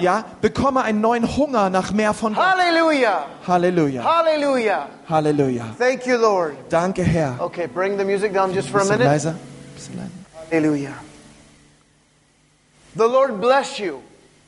[0.00, 2.44] Ja, bekomme einen neuen Hunger nach mehr von Gott.
[2.44, 3.26] Hallelujah.
[3.46, 4.02] Halleluja.
[4.02, 4.88] Hallelujah.
[5.08, 5.66] Halleluja.
[5.78, 6.54] Thank you, Lord.
[6.68, 7.36] Danke, Herr.
[7.38, 9.04] Okay, bring the music down just for a minute.
[9.04, 9.36] leiser.
[9.76, 10.10] Bisschen leiser.
[10.50, 10.94] Hallelujah.
[12.96, 14.00] The Lord bless you.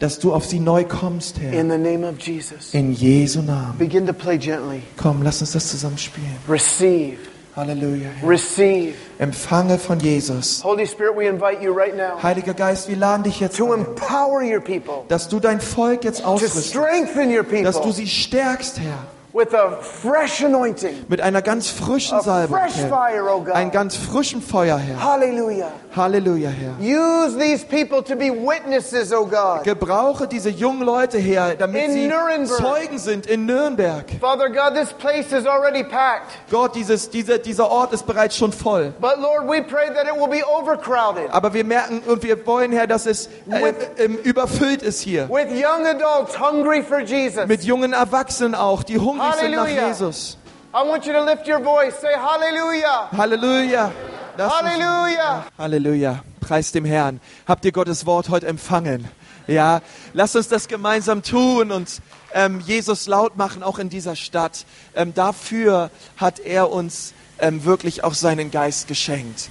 [0.00, 1.52] dass du auf sie neu kommst, Herr.
[1.52, 2.74] In the name of Jesus.
[2.74, 3.78] In Jesu Namen.
[3.78, 4.82] Begin to play gently.
[4.96, 6.36] Komm, lass uns das zusammen spielen.
[6.48, 7.18] Receive.
[7.58, 8.10] Halleluja.
[8.22, 8.94] Receive.
[9.18, 10.62] Empfange von Jesus.
[10.62, 13.80] Holy Spirit, we invite you right now Heiliger Geist, wir laden dich jetzt to ein,
[13.84, 17.92] empower your people, dass du dein Volk jetzt to ausrüstest, strengthen your dass du people
[17.92, 23.24] sie stärkst, Herr, with a fresh anointing, mit einer ganz frischen Salbung, Herr.
[23.34, 25.02] oh Ein ganz frischen Feuer, Herr.
[25.02, 25.70] Hallelujah.
[25.94, 26.76] Halleluja, Herr.
[26.80, 29.64] Use these people to be witnesses, God.
[29.64, 32.10] Gebrauche diese jungen Leute, Herr, damit sie.
[32.46, 34.04] Zeugen sind in Nürnberg.
[34.20, 36.30] Father God, this place is already packed.
[36.50, 38.92] Gott, dieses, dieser, dieser Ort ist bereits schon voll.
[39.00, 42.72] But Lord, we pray that it will be overcrowded Aber wir merken und wir wollen,
[42.72, 45.28] Herr, dass es äh, überfüllt ist hier.
[45.28, 47.46] with young adults hungry for Jesus.
[47.46, 49.88] Mit jungen Erwachsenen auch, die hungrig sind nach Halleluja.
[49.88, 50.38] Jesus.
[50.74, 51.94] I want you to lift your voice.
[52.00, 53.08] Say hallelujah.
[53.16, 53.92] Halleluja.
[54.36, 55.44] Lass uns- Hallelujah.
[55.58, 56.22] Halleluja.
[56.40, 57.20] Preis dem Herrn.
[57.46, 59.08] Habt ihr Gottes Wort heute empfangen?
[59.46, 59.80] Ja,
[60.12, 62.02] lasst uns das gemeinsam tun und
[62.34, 64.66] ähm, Jesus laut machen, auch in dieser Stadt.
[64.94, 69.44] Ähm, dafür hat er uns ähm, wirklich auch seinen Geist geschenkt.